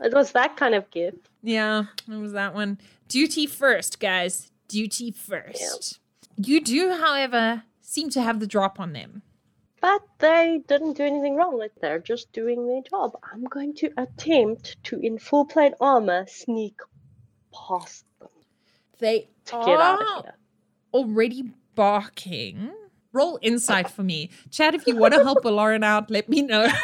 It 0.01 0.13
was 0.13 0.33
that 0.33 0.57
kind 0.57 0.75
of 0.75 0.91
gift. 0.91 1.29
yeah, 1.43 1.85
it 2.11 2.17
was 2.17 2.33
that 2.33 2.55
one. 2.55 2.79
Duty 3.07 3.47
first, 3.47 4.01
guys. 4.01 4.51
Duty 4.67 5.13
first. 5.13 6.01
You 6.37 6.61
do, 6.61 6.97
however, 7.01 7.63
seem 7.81 8.11
to 8.11 8.21
have 8.21 8.41
the 8.41 8.49
drop 8.49 8.81
on 8.81 8.93
them. 8.93 9.23
But 9.85 10.01
they 10.19 10.63
didn't 10.67 10.95
do 10.95 11.05
anything 11.05 11.37
wrong. 11.37 11.59
Like 11.59 11.73
they're 11.83 11.99
just 11.99 12.33
doing 12.33 12.67
their 12.67 12.81
job. 12.91 13.19
I'm 13.31 13.45
going 13.45 13.75
to 13.75 13.91
attempt 13.99 14.83
to, 14.85 14.99
in 14.99 15.19
full 15.19 15.45
plate 15.45 15.75
armor, 15.79 16.25
sneak 16.27 16.79
past 17.53 18.07
them 18.19 18.31
They 18.99 19.29
to 19.45 19.57
get 19.67 19.79
out 19.79 20.01
are 20.01 20.19
of 20.21 20.25
here. 20.25 20.35
already 20.95 21.51
barking. 21.75 22.73
Roll 23.13 23.39
insight 23.43 23.91
for 23.91 24.03
me, 24.03 24.31
Chad. 24.51 24.75
If 24.75 24.87
you 24.87 24.97
want 24.97 25.13
to 25.13 25.23
help 25.23 25.45
Lauren 25.45 25.85
out, 25.85 26.11
let 26.11 26.29
me 26.31 26.41
know. 26.41 26.67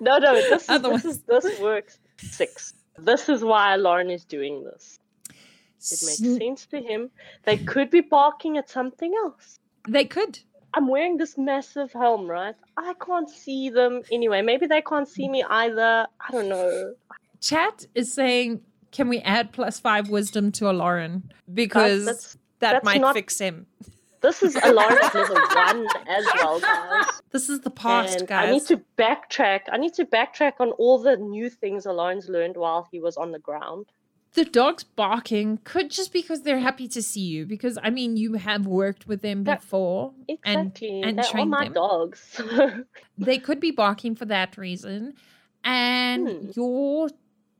No, 0.00 0.16
no, 0.18 0.32
this 0.34 0.62
is, 0.62 0.68
Otherwise- 0.68 1.02
this, 1.02 1.16
is, 1.16 1.22
this 1.22 1.60
works. 1.60 1.98
Six. 2.18 2.72
This 2.98 3.28
is 3.28 3.42
why 3.42 3.74
Lauren 3.76 4.10
is 4.10 4.24
doing 4.24 4.62
this. 4.62 4.98
It 5.30 5.98
makes 6.06 6.38
sense 6.38 6.66
to 6.66 6.80
him. 6.80 7.10
They 7.44 7.56
could 7.56 7.90
be 7.90 8.00
barking 8.02 8.58
at 8.58 8.68
something 8.70 9.12
else. 9.24 9.58
They 9.88 10.04
could. 10.04 10.38
I'm 10.74 10.88
wearing 10.88 11.16
this 11.16 11.36
massive 11.38 11.92
helm, 11.92 12.28
right? 12.30 12.54
I 12.76 12.94
can't 13.04 13.28
see 13.30 13.70
them 13.70 14.02
anyway. 14.12 14.42
Maybe 14.42 14.66
they 14.66 14.82
can't 14.82 15.08
see 15.08 15.28
me 15.28 15.42
either. 15.48 16.06
I 16.20 16.30
don't 16.30 16.48
know. 16.48 16.94
Chat 17.40 17.86
is 17.94 18.12
saying, 18.12 18.60
can 18.92 19.08
we 19.08 19.20
add 19.20 19.52
plus 19.52 19.80
five 19.80 20.08
wisdom 20.10 20.52
to 20.52 20.70
a 20.70 20.72
Lauren? 20.72 21.30
Because 21.52 22.04
that's- 22.04 22.36
that 22.60 22.72
that's 22.72 22.84
might 22.84 23.00
not- 23.00 23.14
fix 23.14 23.38
him. 23.38 23.66
This 24.20 24.42
is 24.42 24.56
Alliance 24.56 25.14
level 25.14 25.36
one 25.36 25.86
as 26.08 26.26
well, 26.34 26.58
guys. 26.58 27.04
This 27.30 27.48
is 27.48 27.60
the 27.60 27.70
past, 27.70 28.18
and 28.18 28.26
guys. 28.28 28.48
I 28.48 28.50
need 28.50 28.66
to 28.66 28.80
backtrack. 28.98 29.60
I 29.70 29.76
need 29.76 29.94
to 29.94 30.04
backtrack 30.04 30.54
on 30.58 30.70
all 30.72 30.98
the 30.98 31.16
new 31.16 31.48
things 31.48 31.86
Alliance 31.86 32.28
learned 32.28 32.56
while 32.56 32.88
he 32.90 32.98
was 32.98 33.16
on 33.16 33.30
the 33.30 33.38
ground. 33.38 33.86
The 34.34 34.44
dogs 34.44 34.84
barking 34.84 35.58
could 35.64 35.90
just 35.90 36.12
because 36.12 36.42
they're 36.42 36.58
happy 36.58 36.86
to 36.88 37.02
see 37.02 37.20
you. 37.22 37.46
Because 37.46 37.78
I 37.82 37.90
mean, 37.90 38.16
you 38.16 38.34
have 38.34 38.66
worked 38.66 39.06
with 39.08 39.22
them 39.22 39.44
That- 39.44 39.60
before, 39.60 40.12
Exactly. 40.28 41.02
and 41.02 41.18
They're 41.18 41.24
all 41.24 41.30
trained 41.32 41.50
my 41.50 41.64
them. 41.64 41.72
dogs. 41.74 42.40
they 43.18 43.38
could 43.38 43.60
be 43.60 43.70
barking 43.70 44.14
for 44.14 44.26
that 44.26 44.56
reason. 44.56 45.14
And 45.64 46.28
Hmm. 46.28 46.50
your 46.54 47.08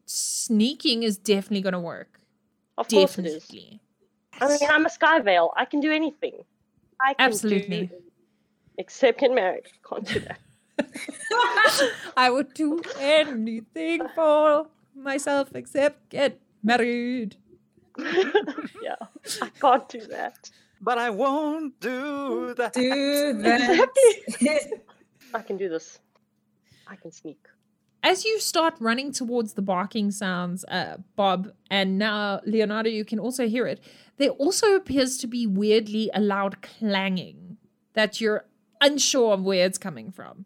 sneaking 0.07 1.03
is 1.03 1.19
definitely 1.19 1.61
going 1.63 1.73
to 1.75 1.81
work. 1.81 2.21
of 2.79 2.89
course 2.89 3.19
it 3.19 3.27
is. 3.27 3.49
I 4.41 4.47
mean, 4.49 4.59
I'm 4.71 4.87
a 4.87 4.91
Sky 4.91 5.19
Veil. 5.21 5.53
I 5.57 5.65
can 5.65 5.81
do 5.81 5.91
anything. 5.91 6.45
I 7.01 7.15
can 7.15 7.27
Absolutely. 7.27 7.87
Do, 7.87 7.95
except 8.79 9.19
get 9.21 9.33
married. 9.33 9.65
Can't 9.89 10.07
do 10.07 10.21
that. 10.21 10.39
I 12.17 12.31
would 12.31 12.55
do 12.55 12.81
anything 13.01 14.07
for 14.15 14.69
myself 14.95 15.49
except 15.55 16.09
get 16.11 16.39
married. 16.69 17.37
yeah, 17.99 18.95
I 19.43 19.49
can't 19.61 19.89
do 19.89 20.01
that. 20.07 20.51
But 20.81 20.99
I 20.99 21.11
won't 21.11 21.81
do 21.81 22.55
that. 22.55 22.73
Do 22.73 23.33
that. 23.43 24.69
I 25.35 25.43
can 25.43 25.57
do 25.57 25.69
this. 25.69 25.99
I 26.87 26.95
can 26.97 27.11
sneak. 27.11 27.41
As 28.05 28.25
you 28.25 28.39
start 28.39 28.75
running 28.79 29.11
towards 29.13 29.55
the 29.55 29.63
barking 29.63 30.13
sounds, 30.13 30.65
uh, 30.69 30.99
Bob, 31.17 31.51
and 31.69 31.99
now 31.99 32.41
Leonardo, 32.47 32.89
you 32.89 33.05
can 33.05 33.19
also 33.19 33.49
hear 33.49 33.67
it. 33.67 33.81
There 34.19 34.31
also 34.31 34.77
appears 34.77 35.19
to 35.19 35.27
be 35.27 35.47
weirdly 35.49 36.09
a 36.15 36.21
loud 36.21 36.63
clanging 36.63 37.57
that 37.95 38.21
you're 38.21 38.45
unsure 38.81 39.33
of 39.35 39.43
where 39.43 39.67
it's 39.67 39.79
coming 39.79 40.13
from. 40.13 40.45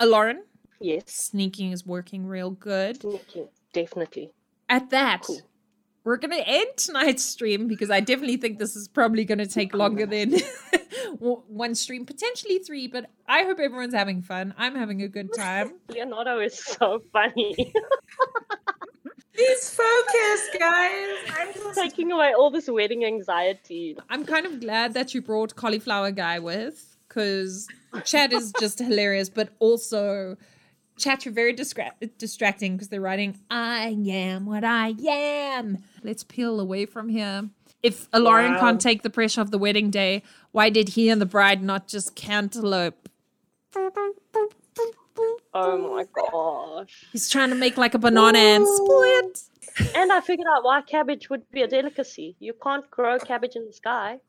Lauren, 0.00 0.44
Yes, 0.80 1.12
sneaking 1.12 1.72
is 1.72 1.84
working 1.84 2.24
real 2.26 2.50
good. 2.52 3.02
sneaking. 3.02 3.48
Definitely. 3.74 4.30
At 4.70 4.88
that, 4.90 5.22
Cool. 5.22 5.40
We're 6.04 6.16
going 6.16 6.30
to 6.30 6.48
end 6.48 6.68
tonight's 6.76 7.24
stream 7.24 7.68
because 7.68 7.90
I 7.90 8.00
definitely 8.00 8.36
think 8.36 8.58
this 8.58 8.76
is 8.76 8.88
probably 8.88 9.24
going 9.24 9.38
to 9.38 9.46
take 9.46 9.74
longer 9.74 10.06
than 10.06 10.36
one 11.18 11.74
stream, 11.74 12.06
potentially 12.06 12.58
three, 12.60 12.86
but 12.86 13.10
I 13.26 13.42
hope 13.42 13.58
everyone's 13.58 13.94
having 13.94 14.22
fun. 14.22 14.54
I'm 14.56 14.74
having 14.74 15.02
a 15.02 15.08
good 15.08 15.34
time. 15.34 15.74
Leonardo 15.88 16.38
is 16.40 16.58
so 16.58 17.02
funny. 17.12 17.54
He's 19.32 19.70
focused, 19.70 20.58
guys. 20.58 21.16
I'm 21.38 21.54
just 21.54 21.78
Taking 21.78 22.10
away 22.10 22.32
all 22.36 22.50
this 22.50 22.68
wedding 22.68 23.04
anxiety. 23.04 23.96
I'm 24.10 24.24
kind 24.24 24.46
of 24.46 24.60
glad 24.60 24.94
that 24.94 25.14
you 25.14 25.22
brought 25.22 25.54
Cauliflower 25.54 26.10
Guy 26.10 26.40
with 26.40 26.96
because 27.06 27.68
Chad 28.04 28.32
is 28.32 28.52
just 28.58 28.80
hilarious, 28.80 29.28
but 29.28 29.50
also 29.60 30.36
chat 30.98 31.24
you're 31.24 31.34
very 31.34 31.54
distra- 31.54 31.92
distracting 32.18 32.74
because 32.74 32.88
they're 32.88 33.00
writing, 33.00 33.38
I 33.50 33.96
am 34.08 34.46
what 34.46 34.64
I 34.64 34.94
am. 35.08 35.78
Let's 36.02 36.24
peel 36.24 36.60
away 36.60 36.86
from 36.86 37.08
here. 37.08 37.48
If 37.82 38.10
Alarian 38.10 38.54
Wow. 38.54 38.60
can't 38.60 38.80
take 38.80 39.02
the 39.02 39.10
pressure 39.10 39.40
of 39.40 39.50
the 39.50 39.58
wedding 39.58 39.90
day, 39.90 40.22
why 40.52 40.68
did 40.70 40.90
he 40.90 41.08
and 41.08 41.20
the 41.20 41.26
bride 41.26 41.62
not 41.62 41.86
just 41.86 42.14
cantaloupe? 42.16 43.08
Oh 45.54 45.94
my 45.94 46.04
gosh. 46.14 47.04
He's 47.12 47.28
trying 47.28 47.50
to 47.50 47.54
make 47.56 47.76
like 47.76 47.94
a 47.94 47.98
banana 47.98 48.38
and 48.38 48.66
split. 48.66 49.42
And 49.96 50.12
I 50.12 50.20
figured 50.20 50.46
out 50.52 50.64
why 50.64 50.82
cabbage 50.82 51.30
would 51.30 51.48
be 51.50 51.62
a 51.62 51.68
delicacy. 51.68 52.36
You 52.40 52.52
can't 52.62 52.88
grow 52.90 53.18
cabbage 53.18 53.54
in 53.56 53.64
the 53.66 53.72
sky. 53.72 54.20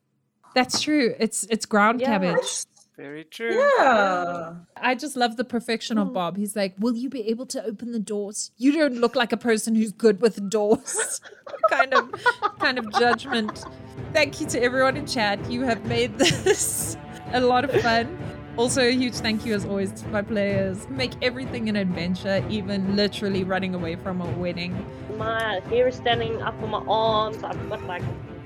That's 0.54 0.80
true. 0.80 1.14
It's 1.18 1.44
it's 1.50 1.66
ground 1.66 2.00
Yeah. 2.00 2.06
cabbage. 2.18 2.64
Very 2.96 3.24
true. 3.24 3.54
yeah. 3.54 4.54
I 4.76 4.94
just 4.94 5.16
love 5.16 5.36
the 5.36 5.44
perfection 5.44 5.96
of 5.96 6.08
hmm. 6.08 6.14
Bob. 6.14 6.36
He's 6.36 6.54
like, 6.54 6.74
"Will 6.78 6.94
you 6.96 7.08
be 7.08 7.28
able 7.28 7.46
to 7.46 7.64
open 7.64 7.92
the 7.92 7.98
doors? 7.98 8.50
You 8.58 8.72
don't 8.72 8.96
look 8.96 9.16
like 9.16 9.32
a 9.32 9.36
person 9.36 9.74
who's 9.74 9.92
good 9.92 10.20
with 10.20 10.50
doors." 10.50 11.20
kind 11.70 11.94
of, 11.94 12.12
kind 12.58 12.78
of 12.78 12.92
judgment. 12.98 13.64
Thank 14.12 14.40
you 14.40 14.46
to 14.48 14.62
everyone 14.62 14.96
in 14.96 15.06
chat. 15.06 15.50
You 15.50 15.62
have 15.62 15.84
made 15.86 16.18
this 16.18 16.96
a 17.32 17.40
lot 17.40 17.64
of 17.64 17.70
fun. 17.80 18.18
Also, 18.56 18.82
a 18.82 18.92
huge 18.92 19.14
thank 19.14 19.46
you 19.46 19.54
as 19.54 19.64
always 19.64 19.92
to 19.92 20.08
my 20.08 20.20
players. 20.20 20.88
Make 20.90 21.12
everything 21.22 21.68
an 21.68 21.76
adventure, 21.76 22.44
even 22.50 22.96
literally 22.96 23.44
running 23.44 23.74
away 23.74 23.96
from 23.96 24.20
a 24.20 24.30
wedding. 24.32 24.84
My 25.16 25.60
hair 25.70 25.88
is 25.88 25.96
standing 25.96 26.42
up 26.42 26.60
on 26.62 26.70
my 26.70 26.84
arms. 26.86 27.42
I've 27.42 27.68
got 27.70 27.82
like 27.84 28.02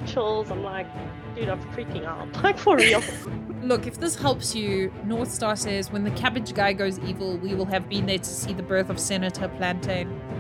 chills. 0.07 0.51
I'm 0.51 0.63
like, 0.63 0.87
dude, 1.35 1.49
I'm 1.49 1.61
freaking 1.73 2.05
out. 2.05 2.29
Like 2.43 2.59
for 2.59 2.77
real. 2.77 3.03
Look, 3.63 3.87
if 3.87 3.99
this 3.99 4.15
helps 4.17 4.55
you, 4.55 4.93
North 5.05 5.31
Star 5.31 5.57
says 5.57 5.91
when 5.91 6.05
the 6.05 6.11
cabbage 6.13 6.53
guy 6.53 6.73
goes 6.75 6.99
evil, 7.01 7.39
we 7.39 7.55
will 7.55 7.65
have 7.67 7.89
been 7.89 8.05
there 8.07 8.19
to 8.19 8.25
see 8.25 8.53
the 8.53 8.63
birth 8.63 8.91
of 8.91 8.99
Senator 9.01 9.49
Plantain. 9.57 10.21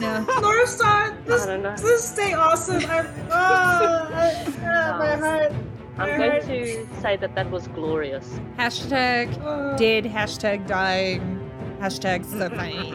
No. 0.00 0.24
North 0.40 0.68
Star, 0.68 1.16
this, 1.26 1.44
I 1.44 1.46
don't 1.46 1.62
know. 1.62 1.76
this 1.76 2.08
stay 2.08 2.32
awesome. 2.32 2.84
I'm, 2.90 3.06
oh, 3.30 3.30
I, 3.32 4.44
ah, 4.64 4.96
my 4.98 5.14
heart. 5.14 5.52
I'm 5.96 6.18
going 6.18 6.40
to 6.44 7.00
say 7.00 7.16
that 7.16 7.34
that 7.36 7.50
was 7.52 7.68
glorious. 7.68 8.40
Hashtag 8.58 9.40
Oh. 9.44 9.76
dead, 9.78 10.04
hashtag 10.04 10.66
dying, 10.66 11.38
hashtag 11.80 12.24
so 12.26 12.48
funny. 12.50 12.94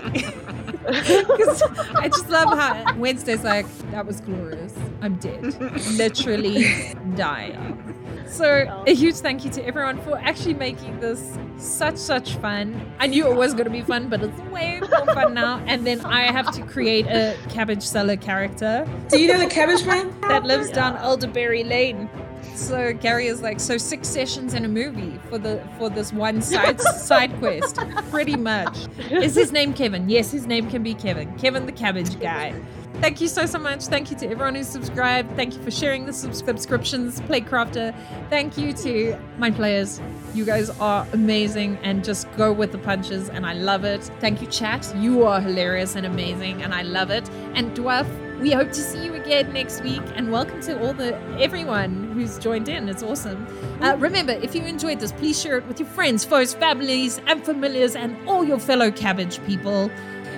'Cause 0.84 1.64
I 1.96 2.10
just 2.10 2.30
love 2.30 2.50
how 2.60 2.94
Wednesday's 2.98 3.44
like, 3.44 3.66
that 3.92 4.06
was 4.06 4.20
glorious. 4.20 4.74
I'm 5.02 5.16
dead. 5.16 5.42
Literally 5.92 6.94
dying. 7.16 7.96
So 8.28 8.84
a 8.88 8.94
huge 8.94 9.16
thank 9.16 9.44
you 9.44 9.52
to 9.52 9.66
everyone 9.66 10.00
for 10.04 10.18
actually 10.18 10.54
making 10.54 11.00
this 11.00 11.38
such 11.58 11.98
such 11.98 12.36
fun. 12.36 12.94
I 13.00 13.08
knew 13.08 13.28
it 13.30 13.36
was 13.36 13.54
gonna 13.54 13.70
be 13.70 13.82
fun, 13.82 14.08
but 14.10 14.22
it's 14.22 14.40
way 14.52 14.80
more 14.80 15.06
fun 15.08 15.34
now. 15.34 15.62
And 15.66 15.86
then 15.86 16.02
I 16.02 16.24
have 16.32 16.52
to 16.52 16.62
create 16.64 17.08
a 17.08 17.36
cabbage 17.50 17.84
seller 17.84 18.16
character 18.16 18.88
Do 19.10 19.20
you 19.20 19.28
know 19.28 19.40
the 19.40 19.48
Cabbage 19.48 19.86
Man? 19.86 20.16
that 20.22 20.44
lives 20.44 20.70
down 20.72 20.96
Elderberry 20.98 21.64
Lane. 21.64 22.10
So 22.56 22.94
Gary 22.94 23.28
is 23.28 23.42
like, 23.42 23.60
so 23.60 23.78
six 23.78 24.08
sessions 24.08 24.54
in 24.54 24.66
a 24.66 24.68
movie 24.68 25.20
for 25.30 25.38
the 25.38 25.62
for 25.78 25.90
this 25.90 26.14
one 26.14 26.42
side 26.42 26.80
side 27.10 27.38
quest, 27.40 27.78
pretty 28.12 28.36
much. 28.36 28.88
Is 29.10 29.36
his 29.36 29.52
name 29.52 29.74
Kevin? 29.74 30.10
Yes, 30.10 30.32
his 30.32 30.46
name 30.48 30.70
can 30.70 30.84
be 30.84 30.94
Kevin. 30.94 31.38
Kevin 31.38 31.66
the 31.66 31.72
Cabbage 31.72 32.20
Guy. 32.20 32.54
Thank 33.02 33.20
you 33.20 33.30
so 33.30 33.48
so 33.48 33.58
much. 33.58 33.86
Thank 33.86 34.12
you 34.12 34.18
to 34.18 34.28
everyone 34.28 34.54
who 34.54 34.64
subscribed. 34.64 35.36
Thank 35.36 35.56
you 35.56 35.64
for 35.64 35.72
sharing 35.72 36.06
the 36.06 36.14
sub- 36.14 36.36
subscriptions, 36.36 37.20
Playcrafter. 37.22 37.96
Thank 38.30 38.60
you 38.60 38.74
to 38.74 39.20
my 39.40 39.50
players. 39.50 40.00
You 40.36 40.46
guys 40.46 40.70
are 40.80 41.08
amazing 41.12 41.80
and 41.82 42.04
just 42.04 42.32
go 42.38 42.54
with 42.54 42.72
the 42.72 42.78
punches, 42.78 43.28
and 43.28 43.44
I 43.44 43.54
love 43.54 43.86
it. 43.86 44.04
Thank 44.20 44.40
you, 44.40 44.48
chat. 44.48 44.94
You 44.98 45.24
are 45.24 45.42
hilarious 45.42 45.96
and 45.96 46.06
amazing, 46.06 46.62
and 46.62 46.76
I 46.76 46.84
love 46.84 47.10
it. 47.10 47.28
And 47.56 47.76
Dwarf, 47.76 48.08
we 48.40 48.52
hope 48.52 48.70
to 48.70 48.82
see 48.82 49.04
you 49.04 49.16
again 49.16 49.52
next 49.52 49.82
week. 49.82 50.04
And 50.14 50.32
welcome 50.32 50.62
to 50.62 50.80
all 50.86 50.94
the 50.94 51.16
everyone 51.40 52.12
who's 52.14 52.38
joined 52.38 52.70
in. 52.70 52.88
It's 52.88 53.02
awesome. 53.02 53.48
Uh, 53.82 53.96
remember, 53.98 54.34
if 54.34 54.54
you 54.54 54.62
enjoyed 54.62 55.00
this, 55.00 55.12
please 55.12 55.42
share 55.42 55.58
it 55.58 55.66
with 55.68 55.80
your 55.80 55.90
friends, 55.90 56.24
foes, 56.24 56.54
families, 56.54 57.20
and 57.26 57.44
familiars, 57.44 57.96
and 57.96 58.16
all 58.30 58.44
your 58.44 58.60
fellow 58.60 58.92
cabbage 58.92 59.44
people. 59.48 59.90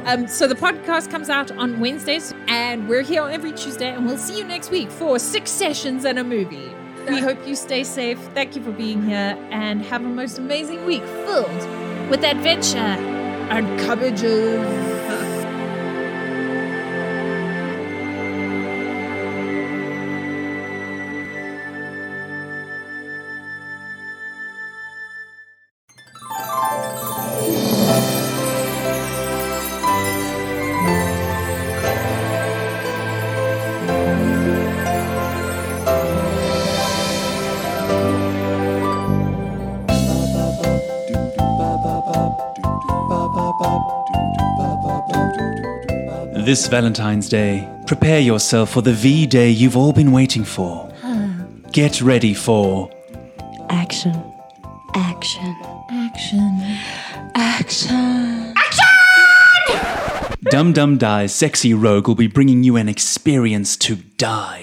Um, 0.06 0.28
so 0.28 0.48
the 0.48 0.56
podcast 0.56 1.10
comes 1.10 1.30
out 1.30 1.50
on 1.52 1.80
Wednesdays, 1.80 2.34
and 2.48 2.90
we're 2.90 3.04
here 3.04 3.24
every 3.30 3.54
Tuesday, 3.54 3.90
and 3.90 4.06
we'll 4.06 4.18
see 4.18 4.38
you 4.38 4.44
next 4.44 4.70
week 4.70 4.92
for 4.92 5.18
six 5.18 5.50
sessions 5.50 6.04
and 6.04 6.20
a 6.20 6.24
movie. 6.26 6.74
We 7.08 7.20
hope 7.28 7.48
you 7.48 7.56
stay 7.56 7.86
safe. 7.86 8.20
Thank 8.34 8.56
you 8.56 8.62
for 8.64 8.72
being 8.72 9.02
here, 9.02 9.38
and 9.50 9.82
have 9.86 10.04
a 10.04 10.08
most 10.10 10.38
amazing 10.40 10.86
week 10.86 11.04
filled 11.04 12.10
with 12.10 12.24
adventure 12.24 12.78
and 12.78 13.80
cabbages. 13.80 15.23
This 46.46 46.68
Valentine's 46.68 47.30
Day, 47.30 47.70
prepare 47.88 48.20
yourself 48.20 48.70
for 48.74 48.82
the 48.82 48.92
V 48.92 49.26
Day 49.26 49.50
you've 49.50 49.78
all 49.78 49.94
been 49.94 50.12
waiting 50.12 50.44
for. 50.44 50.92
Get 51.72 52.02
ready 52.02 52.34
for 52.34 52.90
Action. 53.70 54.14
Action. 54.94 55.56
Action. 55.90 56.60
Action. 57.34 58.54
Action! 58.58 58.88
Dum 60.52 60.74
Dum 60.74 60.98
Die's 60.98 61.34
sexy 61.34 61.74
rogue 61.74 62.10
will 62.10 62.16
be 62.16 62.28
bringing 62.28 62.62
you 62.62 62.76
an 62.76 62.90
experience 62.90 63.78
to 63.78 63.96
die 63.96 64.63